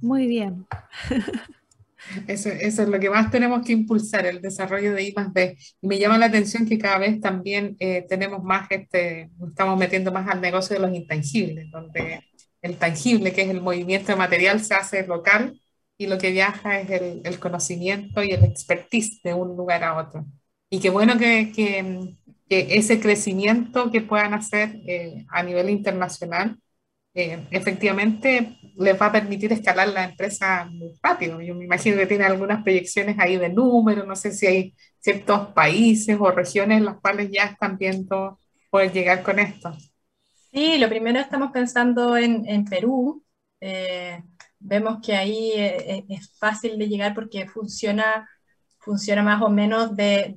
Muy 0.00 0.26
bien. 0.26 0.66
Eso, 2.26 2.48
eso, 2.48 2.82
es 2.82 2.88
lo 2.88 2.98
que 2.98 3.10
más 3.10 3.30
tenemos 3.30 3.66
que 3.66 3.72
impulsar, 3.72 4.24
el 4.24 4.40
desarrollo 4.40 4.94
de 4.94 5.02
I 5.02 5.12
más. 5.12 5.30
Y 5.82 5.86
me 5.86 5.98
llama 5.98 6.16
la 6.16 6.26
atención 6.26 6.66
que 6.66 6.78
cada 6.78 6.98
vez 6.98 7.20
también 7.20 7.76
eh, 7.80 8.06
tenemos 8.08 8.42
más, 8.42 8.66
este, 8.70 9.30
estamos 9.46 9.78
metiendo 9.78 10.10
más 10.10 10.28
al 10.28 10.40
negocio 10.40 10.76
de 10.76 10.86
los 10.86 10.96
intangibles, 10.96 11.70
donde 11.70 12.22
el 12.62 12.76
tangible, 12.76 13.32
que 13.32 13.42
es 13.42 13.50
el 13.50 13.60
movimiento 13.60 14.16
material, 14.16 14.60
se 14.60 14.74
hace 14.74 15.06
local 15.06 15.60
y 15.98 16.06
lo 16.06 16.16
que 16.16 16.30
viaja 16.30 16.80
es 16.80 16.90
el, 16.90 17.20
el 17.24 17.38
conocimiento 17.38 18.22
y 18.22 18.30
el 18.30 18.44
expertise 18.44 19.20
de 19.22 19.34
un 19.34 19.56
lugar 19.56 19.84
a 19.84 19.98
otro. 19.98 20.24
Y 20.70 20.80
qué 20.80 20.90
bueno 20.90 21.18
que, 21.18 21.52
que, 21.54 22.14
que 22.48 22.76
ese 22.76 23.00
crecimiento 23.00 23.90
que 23.90 24.00
puedan 24.00 24.34
hacer 24.34 24.80
eh, 24.86 25.26
a 25.28 25.42
nivel 25.42 25.68
internacional 25.70 26.58
eh, 27.14 27.44
efectivamente 27.50 28.57
les 28.78 29.00
va 29.00 29.06
a 29.06 29.12
permitir 29.12 29.52
escalar 29.52 29.88
la 29.88 30.04
empresa 30.04 30.64
muy 30.70 30.92
rápido. 31.02 31.40
Yo 31.40 31.54
me 31.54 31.64
imagino 31.64 31.96
que 31.96 32.06
tiene 32.06 32.24
algunas 32.24 32.62
proyecciones 32.62 33.16
ahí 33.18 33.36
de 33.36 33.48
números, 33.48 34.06
no 34.06 34.16
sé 34.16 34.32
si 34.32 34.46
hay 34.46 34.74
ciertos 35.00 35.48
países 35.48 36.16
o 36.18 36.30
regiones 36.30 36.78
en 36.78 36.84
los 36.84 37.00
cuales 37.00 37.30
ya 37.30 37.44
están 37.44 37.76
viendo 37.76 38.38
poder 38.70 38.92
llegar 38.92 39.22
con 39.22 39.38
esto. 39.38 39.72
Sí, 40.52 40.78
lo 40.78 40.88
primero 40.88 41.20
estamos 41.20 41.50
pensando 41.52 42.16
en, 42.16 42.48
en 42.48 42.64
Perú. 42.64 43.24
Eh, 43.60 44.22
vemos 44.58 44.98
que 45.04 45.14
ahí 45.14 45.52
eh, 45.54 46.04
es 46.08 46.36
fácil 46.38 46.78
de 46.78 46.88
llegar 46.88 47.14
porque 47.14 47.48
funciona 47.48 48.28
funciona 48.80 49.22
más 49.22 49.42
o 49.42 49.50
menos 49.50 49.94
de, 49.96 50.34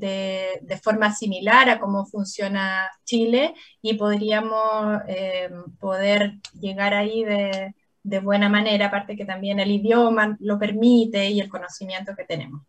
de, 0.61 0.77
forma 0.77 1.13
similar 1.13 1.69
a 1.69 1.79
cómo 1.79 2.05
funciona 2.05 2.89
Chile 3.05 3.53
y 3.81 3.93
podríamos 3.93 4.99
eh, 5.07 5.49
poder 5.79 6.33
llegar 6.59 6.93
ahí 6.93 7.23
de, 7.23 7.73
de, 8.03 8.19
buena 8.19 8.49
manera, 8.49 8.87
aparte 8.87 9.15
que 9.15 9.25
también 9.25 9.59
el 9.59 9.71
idioma 9.71 10.37
lo 10.39 10.59
permite 10.59 11.29
y 11.29 11.39
el 11.39 11.49
conocimiento 11.49 12.15
que 12.15 12.25
tenemos. 12.25 12.61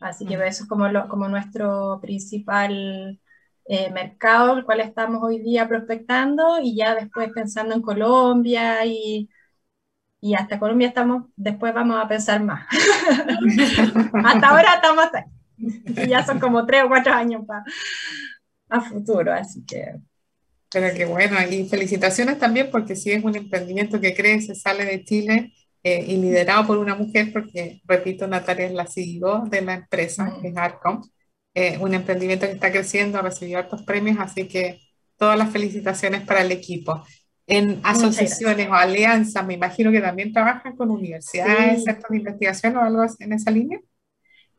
Así 0.00 0.24
que 0.24 0.34
eso 0.34 0.62
es 0.64 0.68
como, 0.68 0.88
lo, 0.88 1.08
como 1.08 1.28
nuestro 1.28 1.98
principal 2.00 3.20
eh, 3.66 3.90
mercado, 3.90 4.56
el 4.56 4.64
cual 4.64 4.80
estamos 4.80 5.22
hoy 5.22 5.40
día 5.40 5.68
prospectando 5.68 6.58
y 6.60 6.76
ya 6.76 6.94
después 6.94 7.30
pensando 7.32 7.74
en 7.74 7.82
Colombia 7.82 8.84
y 8.86 9.28
y 10.20 10.34
hasta 10.34 10.58
Colombia 10.58 10.88
estamos, 10.88 11.24
después 11.36 11.72
vamos 11.72 11.96
a 11.98 12.06
pensar 12.06 12.42
más. 12.42 12.66
hasta 14.24 14.48
ahora 14.48 14.74
estamos 14.74 15.06
ya 16.08 16.24
son 16.24 16.38
como 16.38 16.64
tres 16.66 16.84
o 16.84 16.88
cuatro 16.88 17.12
años 17.12 17.44
para 17.46 17.64
a 18.68 18.80
futuro, 18.80 19.32
así 19.32 19.64
que... 19.64 19.94
Pero 20.72 20.94
qué 20.94 21.04
bueno, 21.04 21.36
y 21.50 21.68
felicitaciones 21.68 22.38
también 22.38 22.70
porque 22.70 22.94
si 22.94 23.10
es 23.10 23.24
un 23.24 23.36
emprendimiento 23.36 24.00
que 24.00 24.14
crece, 24.14 24.54
sale 24.54 24.84
de 24.84 25.04
Chile 25.04 25.52
eh, 25.82 26.04
y 26.06 26.16
liderado 26.16 26.66
por 26.66 26.78
una 26.78 26.94
mujer, 26.94 27.32
porque 27.32 27.80
repito, 27.86 28.26
Natalia 28.26 28.66
es 28.66 28.72
la 28.72 28.86
CEO 28.86 29.46
de 29.46 29.62
la 29.62 29.74
empresa, 29.74 30.24
mm. 30.24 30.40
que 30.40 30.48
es 30.48 30.56
Arcom, 30.56 31.02
eh, 31.54 31.78
un 31.78 31.94
emprendimiento 31.94 32.46
que 32.46 32.52
está 32.52 32.70
creciendo, 32.70 33.18
ha 33.18 33.22
recibido 33.22 33.58
altos 33.58 33.82
premios, 33.82 34.18
así 34.20 34.46
que 34.46 34.80
todas 35.16 35.36
las 35.36 35.50
felicitaciones 35.50 36.22
para 36.22 36.42
el 36.42 36.52
equipo. 36.52 37.04
En 37.46 37.80
asociaciones 37.82 38.68
o 38.68 38.74
alianzas, 38.74 39.44
me 39.44 39.54
imagino 39.54 39.90
que 39.90 40.00
también 40.00 40.32
trabajan 40.32 40.76
con 40.76 40.90
universidades, 40.90 41.82
centros 41.82 42.10
de 42.10 42.18
investigación 42.18 42.76
o 42.76 42.82
algo 42.82 43.04
en 43.18 43.32
esa 43.32 43.50
línea. 43.50 43.80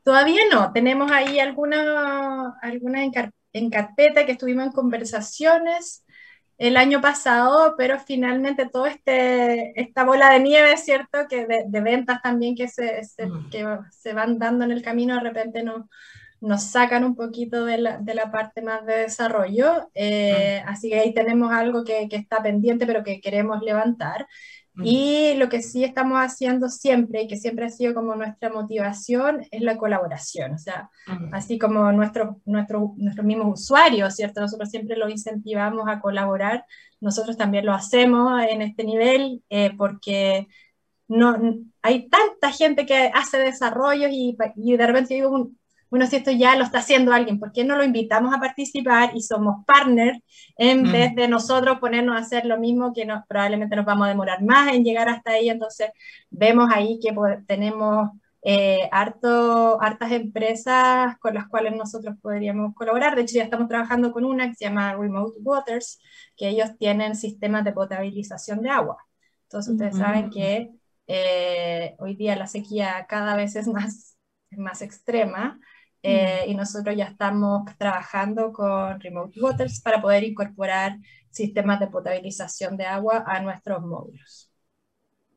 Todavía 0.02 0.42
no, 0.50 0.72
tenemos 0.72 1.10
ahí 1.10 1.38
alguna, 1.38 2.54
alguna 2.60 3.02
en, 3.02 3.12
carpeta 3.70 4.26
que 4.26 4.32
estuvimos 4.32 4.66
en 4.66 4.72
conversaciones 4.72 6.04
el 6.58 6.76
año 6.76 7.00
pasado, 7.00 7.74
pero 7.76 7.98
finalmente 7.98 8.68
todo 8.68 8.86
este, 8.86 9.80
esta 9.80 10.04
bola 10.04 10.30
de 10.30 10.40
nieve, 10.40 10.76
¿cierto? 10.76 11.26
Que 11.28 11.46
de, 11.46 11.80
ventas 11.80 12.22
también 12.22 12.54
que 12.54 12.68
se, 12.68 13.00
mm. 13.18 13.50
que 13.50 13.66
se 13.90 14.12
van 14.12 14.38
dando 14.38 14.64
en 14.64 14.70
el 14.70 14.82
camino, 14.82 15.14
de 15.14 15.22
repente 15.22 15.62
no, 15.64 15.88
nos 16.40 16.64
sacan 16.64 17.04
un 17.04 17.16
poquito 17.16 17.64
de 17.64 17.78
la, 17.78 17.98
de 17.98 18.14
la 18.14 18.30
parte 18.30 18.62
más 18.62 18.84
de 18.86 18.98
desarrollo, 18.98 19.90
eh, 19.94 20.62
así 20.66 20.90
que 20.90 21.00
ahí 21.00 21.14
tenemos 21.14 21.52
algo 21.52 21.84
que, 21.84 22.08
que, 22.08 22.16
está 22.16 22.42
pendiente, 22.42 22.86
pero 22.86 23.02
que 23.02 23.20
queremos 23.20 23.62
levantar. 23.62 24.26
Y 24.82 25.34
lo 25.34 25.48
que 25.50 25.62
sí 25.62 25.84
estamos 25.84 26.18
haciendo 26.18 26.68
siempre, 26.70 27.22
y 27.22 27.28
que 27.28 27.36
siempre 27.36 27.66
ha 27.66 27.70
sido 27.70 27.94
como 27.94 28.14
nuestra 28.14 28.50
motivación, 28.50 29.46
es 29.50 29.60
la 29.60 29.76
colaboración. 29.76 30.54
O 30.54 30.58
sea, 30.58 30.88
así 31.32 31.58
como 31.58 31.92
nuestros 31.92 32.36
nuestro, 32.46 32.94
nuestros 32.96 33.26
mismos 33.26 33.60
usuarios, 33.60 34.14
¿cierto? 34.14 34.40
Nosotros 34.40 34.70
siempre 34.70 34.96
los 34.96 35.10
incentivamos 35.10 35.88
a 35.88 36.00
colaborar, 36.00 36.64
nosotros 37.00 37.36
también 37.36 37.66
lo 37.66 37.74
hacemos 37.74 38.42
en 38.48 38.62
este 38.62 38.84
nivel, 38.84 39.42
eh, 39.50 39.72
porque 39.76 40.48
no, 41.08 41.36
hay 41.82 42.08
tanta 42.08 42.50
gente 42.50 42.86
que 42.86 43.10
hace 43.12 43.38
desarrollos 43.38 44.10
y, 44.10 44.36
y 44.56 44.76
de 44.76 44.86
repente 44.86 45.14
digo, 45.14 45.50
bueno, 45.92 46.06
si 46.06 46.16
esto 46.16 46.30
ya 46.30 46.56
lo 46.56 46.64
está 46.64 46.78
haciendo 46.78 47.12
alguien, 47.12 47.38
¿por 47.38 47.52
qué 47.52 47.64
no 47.64 47.76
lo 47.76 47.84
invitamos 47.84 48.34
a 48.34 48.40
participar 48.40 49.10
y 49.14 49.20
somos 49.20 49.62
partners 49.66 50.18
en 50.56 50.84
mm. 50.84 50.90
vez 50.92 51.14
de 51.14 51.28
nosotros 51.28 51.80
ponernos 51.80 52.16
a 52.16 52.20
hacer 52.20 52.46
lo 52.46 52.58
mismo 52.58 52.94
que 52.94 53.04
nos, 53.04 53.26
probablemente 53.28 53.76
nos 53.76 53.84
vamos 53.84 54.06
a 54.06 54.08
demorar 54.08 54.42
más 54.42 54.72
en 54.72 54.84
llegar 54.84 55.10
hasta 55.10 55.32
ahí? 55.32 55.50
Entonces, 55.50 55.90
vemos 56.30 56.70
ahí 56.72 56.98
que 56.98 57.14
tenemos 57.46 58.08
eh, 58.40 58.88
harto, 58.90 59.82
hartas 59.82 60.12
empresas 60.12 61.18
con 61.18 61.34
las 61.34 61.46
cuales 61.48 61.76
nosotros 61.76 62.16
podríamos 62.22 62.74
colaborar. 62.74 63.14
De 63.14 63.20
hecho, 63.20 63.34
ya 63.36 63.44
estamos 63.44 63.68
trabajando 63.68 64.12
con 64.12 64.24
una 64.24 64.48
que 64.48 64.54
se 64.54 64.64
llama 64.64 64.94
Remote 64.94 65.40
Waters, 65.42 66.00
que 66.38 66.48
ellos 66.48 66.70
tienen 66.78 67.16
sistemas 67.16 67.64
de 67.64 67.72
potabilización 67.72 68.62
de 68.62 68.70
agua. 68.70 68.96
Entonces, 69.42 69.74
ustedes 69.74 69.98
saben 69.98 70.30
que 70.30 70.70
eh, 71.06 71.96
hoy 71.98 72.16
día 72.16 72.34
la 72.34 72.46
sequía 72.46 73.04
cada 73.06 73.36
vez 73.36 73.56
es 73.56 73.68
más, 73.68 74.16
más 74.52 74.80
extrema. 74.80 75.60
Eh, 76.02 76.46
y 76.48 76.54
nosotros 76.54 76.96
ya 76.96 77.04
estamos 77.04 77.64
trabajando 77.78 78.52
con 78.52 78.98
Remote 79.00 79.40
Waters 79.40 79.80
para 79.80 80.02
poder 80.02 80.24
incorporar 80.24 80.98
sistemas 81.30 81.78
de 81.80 81.86
potabilización 81.86 82.76
de 82.76 82.84
agua 82.84 83.24
a 83.26 83.40
nuestros 83.40 83.80
módulos. 83.82 84.50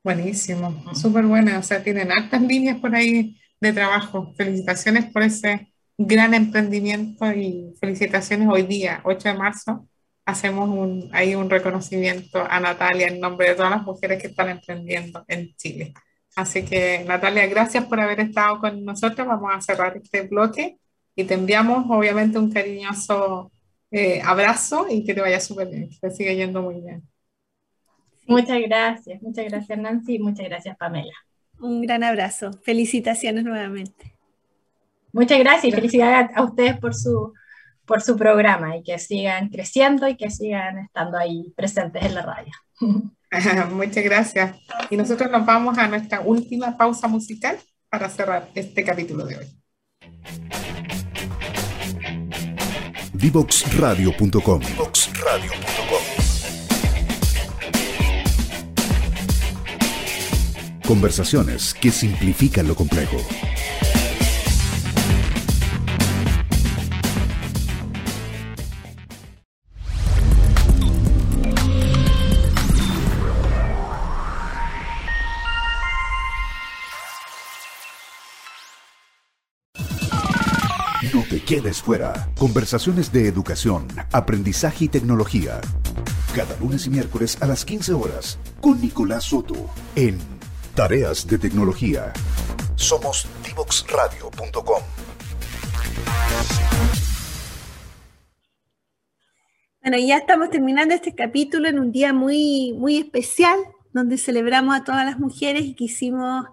Buenísimo, 0.04 0.84
súper 0.94 1.26
bueno. 1.26 1.58
O 1.58 1.64
sea, 1.64 1.84
tienen 1.84 2.12
altas 2.12 2.42
líneas 2.42 2.80
por 2.80 2.94
ahí 2.96 3.40
de 3.60 3.74
trabajo. 3.74 4.34
Felicitaciones 4.36 5.06
por 5.12 5.24
ese 5.24 5.74
gran 5.98 6.34
emprendimiento 6.34 7.32
y 7.32 7.74
felicitaciones 7.80 8.48
hoy 8.52 8.64
día, 8.64 9.02
8 9.04 9.30
de 9.30 9.34
marzo. 9.36 9.88
Hacemos 10.26 10.70
un, 10.70 11.10
ahí 11.14 11.36
un 11.36 11.50
reconocimiento 11.50 12.44
a 12.44 12.60
Natalia 12.60 13.08
en 13.08 13.20
nombre 13.20 13.50
de 13.50 13.56
todas 13.56 13.72
las 13.72 13.84
mujeres 13.84 14.22
que 14.22 14.28
están 14.28 14.50
emprendiendo 14.50 15.24
en 15.28 15.56
Chile. 15.56 15.94
Así 16.36 16.66
que 16.66 17.04
Natalia, 17.06 17.48
gracias 17.48 17.86
por 17.86 18.00
haber 18.00 18.20
estado 18.20 18.60
con 18.60 18.84
nosotros. 18.84 19.26
Vamos 19.26 19.52
a 19.54 19.62
cerrar 19.62 19.96
este 19.96 20.24
bloque 20.24 20.78
y 21.16 21.24
te 21.24 21.34
enviamos 21.34 21.86
obviamente 21.90 22.38
un 22.38 22.52
cariñoso 22.52 23.52
eh, 23.90 24.22
abrazo 24.22 24.88
y 24.90 25.06
que 25.06 25.14
te 25.14 25.22
vaya 25.22 25.40
súper 25.40 25.70
bien, 25.70 25.90
que 25.90 25.98
te 26.00 26.12
siga 26.12 26.34
yendo 26.34 26.62
muy 26.62 26.82
bien. 26.82 27.04
Muchas 28.28 28.60
gracias, 28.60 29.22
muchas 29.22 29.46
gracias 29.46 29.80
Nancy 29.80 30.16
y 30.16 30.20
muchas 30.20 30.46
gracias 30.48 30.76
Pamela. 30.78 31.14
Un 31.62 31.82
gran 31.82 32.04
abrazo, 32.04 32.52
felicitaciones 32.64 33.46
nuevamente. 33.46 34.14
Muchas 35.14 35.40
gracias 35.40 35.66
y 35.66 35.72
felicidades 35.72 36.30
a, 36.36 36.44
ustedes 36.44 36.78
por 36.78 36.94
su, 36.94 37.34
por 37.86 38.02
su 38.02 38.18
programa 38.18 38.76
y 38.76 38.84
que 38.84 39.00
sigan 39.00 39.48
creciendo 39.48 40.10
y 40.10 40.18
que 40.18 40.30
sigan 40.30 40.80
estando 40.80 41.18
ahí 41.18 41.54
presentes 41.56 42.04
en 42.04 42.16
la 42.16 42.22
radio. 42.24 42.52
Muchas 43.72 44.04
gracias. 44.04 44.56
Y 44.90 44.98
nosotros 44.98 45.30
nos 45.32 45.46
vamos 45.46 45.78
a 45.78 45.88
nuestra 45.88 46.22
última 46.22 46.78
pausa 46.78 47.08
musical 47.08 47.58
para 47.90 48.10
cerrar 48.10 48.50
este 48.56 48.84
capítulo 48.84 49.26
de 49.26 49.38
hoy. 49.38 49.46
Divoxradio.com 53.14 54.62
Conversaciones 60.86 61.74
que 61.74 61.90
simplifican 61.90 62.68
lo 62.68 62.76
complejo. 62.76 63.18
Fuera. 81.82 82.30
Conversaciones 82.38 83.12
de 83.12 83.28
educación, 83.28 83.88
aprendizaje 84.12 84.86
y 84.86 84.88
tecnología. 84.88 85.62
Cada 86.36 86.58
lunes 86.60 86.86
y 86.88 86.90
miércoles 86.90 87.38
a 87.42 87.48
las 87.48 87.66
15 87.66 87.94
horas 87.94 88.40
con 88.62 88.82
Nicolás 88.82 89.26
Soto 89.26 89.56
en 89.96 90.18
Tareas 90.76 91.28
de 91.28 91.38
Tecnología. 91.38 92.12
Somos 92.76 93.28
divoxradio.com. 93.46 94.84
Bueno, 99.82 100.00
ya 100.00 100.18
estamos 100.18 100.50
terminando 100.50 100.96
este 100.96 101.14
capítulo 101.14 101.70
en 101.70 101.78
un 101.78 101.92
día 101.92 102.12
muy, 102.12 102.74
muy 102.74 102.98
especial, 102.98 103.60
donde 103.94 104.18
celebramos 104.18 104.76
a 104.76 104.84
todas 104.84 105.06
las 105.06 105.20
mujeres 105.20 105.64
y 105.64 105.76
quisimos 105.76 106.48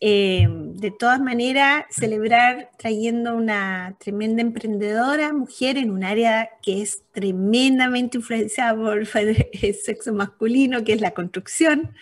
eh, 0.00 0.46
de 0.48 0.90
todas 0.90 1.20
maneras, 1.20 1.84
celebrar 1.90 2.70
trayendo 2.78 3.34
una 3.34 3.96
tremenda 3.98 4.42
emprendedora, 4.42 5.32
mujer 5.32 5.78
en 5.78 5.90
un 5.90 6.04
área 6.04 6.50
que 6.62 6.82
es 6.82 7.02
tremendamente 7.12 8.18
influenciada 8.18 8.74
por 8.76 8.98
el 9.16 9.74
sexo 9.74 10.12
masculino, 10.12 10.84
que 10.84 10.92
es 10.92 11.00
la 11.00 11.12
construcción, 11.12 11.94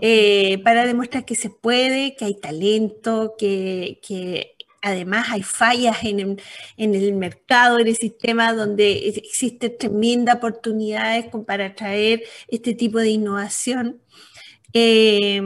eh, 0.00 0.58
para 0.64 0.86
demostrar 0.86 1.24
que 1.24 1.34
se 1.34 1.50
puede, 1.50 2.16
que 2.16 2.24
hay 2.24 2.34
talento, 2.34 3.34
que, 3.36 4.54
además 4.80 5.26
hay 5.30 5.42
fallas 5.42 5.98
en 6.04 6.38
el, 6.78 7.12
mercado, 7.14 7.80
en 7.80 7.88
el 7.88 7.96
sistema, 7.96 8.54
donde 8.54 9.08
existen 9.08 9.76
tremendas 9.76 10.36
oportunidades 10.36 11.26
para 11.46 11.74
traer 11.74 12.22
este 12.48 12.72
tipo 12.72 12.98
de 12.98 13.10
innovación. 13.10 14.00
Eh, 14.72 15.40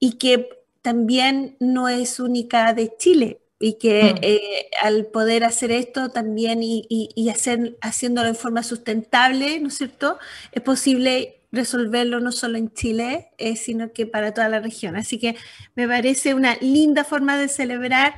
y 0.00 0.12
que 0.18 0.48
también 0.88 1.54
no 1.60 1.90
es 1.90 2.18
única 2.18 2.72
de 2.72 2.96
Chile 2.96 3.42
y 3.60 3.74
que 3.74 4.14
mm. 4.14 4.18
eh, 4.22 4.70
al 4.82 5.04
poder 5.04 5.44
hacer 5.44 5.70
esto 5.70 6.08
también 6.08 6.60
y, 6.62 7.28
hacer, 7.28 7.76
haciéndolo 7.82 8.30
en 8.30 8.34
forma 8.34 8.62
sustentable, 8.62 9.60
¿no 9.60 9.68
es 9.68 9.74
cierto? 9.74 10.16
Es 10.50 10.62
posible 10.62 11.42
resolverlo 11.52 12.20
no 12.20 12.32
solo 12.32 12.56
en 12.56 12.72
Chile, 12.72 13.28
eh, 13.36 13.56
sino 13.56 13.92
que 13.92 14.06
para 14.06 14.32
toda 14.32 14.48
la 14.48 14.60
región. 14.60 14.96
Así 14.96 15.18
que 15.18 15.36
me 15.74 15.86
parece 15.86 16.32
una 16.32 16.56
linda 16.62 17.04
forma 17.04 17.36
de 17.36 17.48
celebrar 17.48 18.14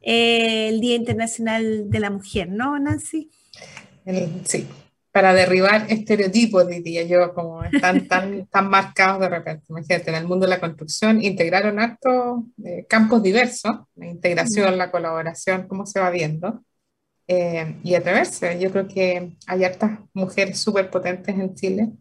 eh, 0.00 0.70
el 0.70 0.80
Día 0.80 0.94
Internacional 0.94 1.90
de 1.90 2.00
la 2.00 2.08
Mujer, 2.08 2.48
¿no, 2.48 2.78
Nancy? 2.78 3.30
sí, 4.44 4.66
para 5.16 5.32
derribar 5.32 5.86
estereotipos, 5.90 6.68
diría 6.68 7.02
yo, 7.04 7.32
como 7.32 7.64
están 7.64 8.06
tan, 8.08 8.46
tan 8.48 8.68
marcados 8.68 9.18
de 9.18 9.30
repente. 9.30 9.64
Imagínate, 9.70 10.10
en 10.10 10.16
el 10.16 10.26
mundo 10.26 10.44
de 10.44 10.50
la 10.50 10.60
construcción 10.60 11.24
integraron 11.24 11.80
hartos 11.80 12.44
eh, 12.62 12.84
campos 12.86 13.22
diversos, 13.22 13.76
la 13.94 14.08
integración, 14.08 14.76
la 14.76 14.90
colaboración, 14.90 15.68
cómo 15.68 15.86
se 15.86 16.00
va 16.00 16.10
viendo, 16.10 16.62
eh, 17.28 17.76
y 17.82 17.94
atreverse. 17.94 18.60
Yo 18.60 18.70
creo 18.70 18.88
que 18.88 19.32
hay 19.46 19.64
hartas 19.64 20.00
mujeres 20.12 20.60
súper 20.60 20.90
potentes 20.90 21.34
en 21.34 21.54
Chile 21.54 21.92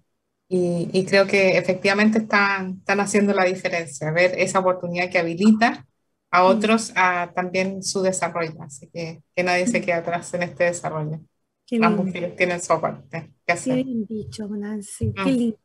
y, 0.49 0.89
y, 0.91 1.05
creo 1.05 1.25
que 1.25 1.57
efectivamente 1.57 2.17
están, 2.17 2.79
están 2.79 2.99
haciendo 2.99 3.33
la 3.33 3.45
diferencia, 3.45 4.11
ver 4.11 4.37
esa 4.37 4.59
oportunidad 4.59 5.09
que 5.09 5.19
habilita 5.19 5.85
a 6.31 6.43
otros 6.43 6.91
a 6.97 7.31
también 7.33 7.81
su 7.81 8.01
desarrollo, 8.01 8.61
así 8.61 8.89
que 8.93 9.23
que 9.33 9.43
nadie 9.43 9.67
se 9.67 9.79
quede 9.79 9.93
atrás 9.93 10.33
en 10.33 10.43
este 10.43 10.65
desarrollo. 10.65 11.21
Qué 11.67 11.79
mujeres 11.79 12.35
tienen 12.35 12.61
su 12.61 12.79
parte. 12.79 13.31
Qué 13.45 13.73
bien 13.73 14.05
dicho, 14.05 14.47
Nancy. 14.47 15.13
Qué 15.13 15.31
mm. 15.31 15.37
lindo. 15.37 15.57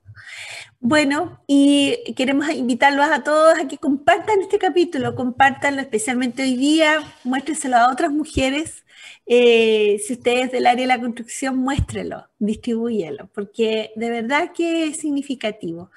Bueno, 0.81 1.43
y 1.47 2.15
queremos 2.17 2.49
invitarlos 2.51 3.07
a 3.07 3.23
todos 3.23 3.59
a 3.59 3.69
que 3.69 3.79
compartan 3.79 4.41
este 4.41 4.59
capítulo, 4.59 5.15
compártanlo 5.15 5.81
especialmente 5.81 6.43
hoy 6.43 6.57
día, 6.57 6.99
muéstrenselo 7.25 7.77
a 7.77 7.93
otras 7.93 8.11
mujeres. 8.11 8.85
Eh, 9.27 10.01
si 10.07 10.15
ustedes 10.15 10.47
es 10.47 10.53
del 10.53 10.67
área 10.67 10.83
de 10.83 10.89
la 10.89 11.01
construcción, 11.01 11.57
muéstrelo, 11.59 12.29
distribúyelo, 12.39 13.29
porque 13.35 13.93
de 13.97 14.11
verdad 14.11 14.53
que 14.53 14.85
es 14.85 14.99
significativo. 14.99 15.91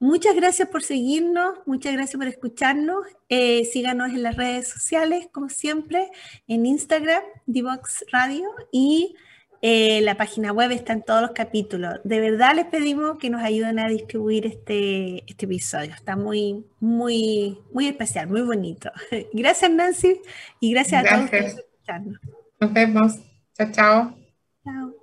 Muchas 0.00 0.34
gracias 0.34 0.68
por 0.68 0.82
seguirnos, 0.82 1.60
muchas 1.66 1.92
gracias 1.94 2.16
por 2.16 2.26
escucharnos. 2.26 3.06
Eh, 3.28 3.64
síganos 3.64 4.10
en 4.10 4.22
las 4.22 4.36
redes 4.36 4.68
sociales, 4.68 5.28
como 5.32 5.48
siempre, 5.48 6.10
en 6.46 6.66
Instagram, 6.66 7.22
Divox 7.46 8.04
Radio 8.12 8.48
y 8.72 9.14
eh, 9.66 10.02
la 10.02 10.18
página 10.18 10.52
web 10.52 10.72
están 10.72 11.02
todos 11.02 11.22
los 11.22 11.30
capítulos. 11.30 11.94
De 12.04 12.20
verdad 12.20 12.54
les 12.54 12.66
pedimos 12.66 13.16
que 13.16 13.30
nos 13.30 13.42
ayuden 13.42 13.78
a 13.78 13.88
distribuir 13.88 14.44
este, 14.44 15.24
este 15.26 15.46
episodio. 15.46 15.94
Está 15.94 16.16
muy, 16.16 16.66
muy, 16.80 17.58
muy 17.72 17.86
especial, 17.86 18.28
muy 18.28 18.42
bonito. 18.42 18.92
Gracias, 19.32 19.70
Nancy, 19.70 20.20
y 20.60 20.74
gracias, 20.74 21.06
a 21.06 21.16
todos 21.16 21.30
por 21.30 21.38
escucharnos. 21.38 22.20
Nos 22.60 22.72
vemos. 22.74 23.18
Chao, 23.56 23.72
chao. 23.72 24.14
Chao. 24.64 24.93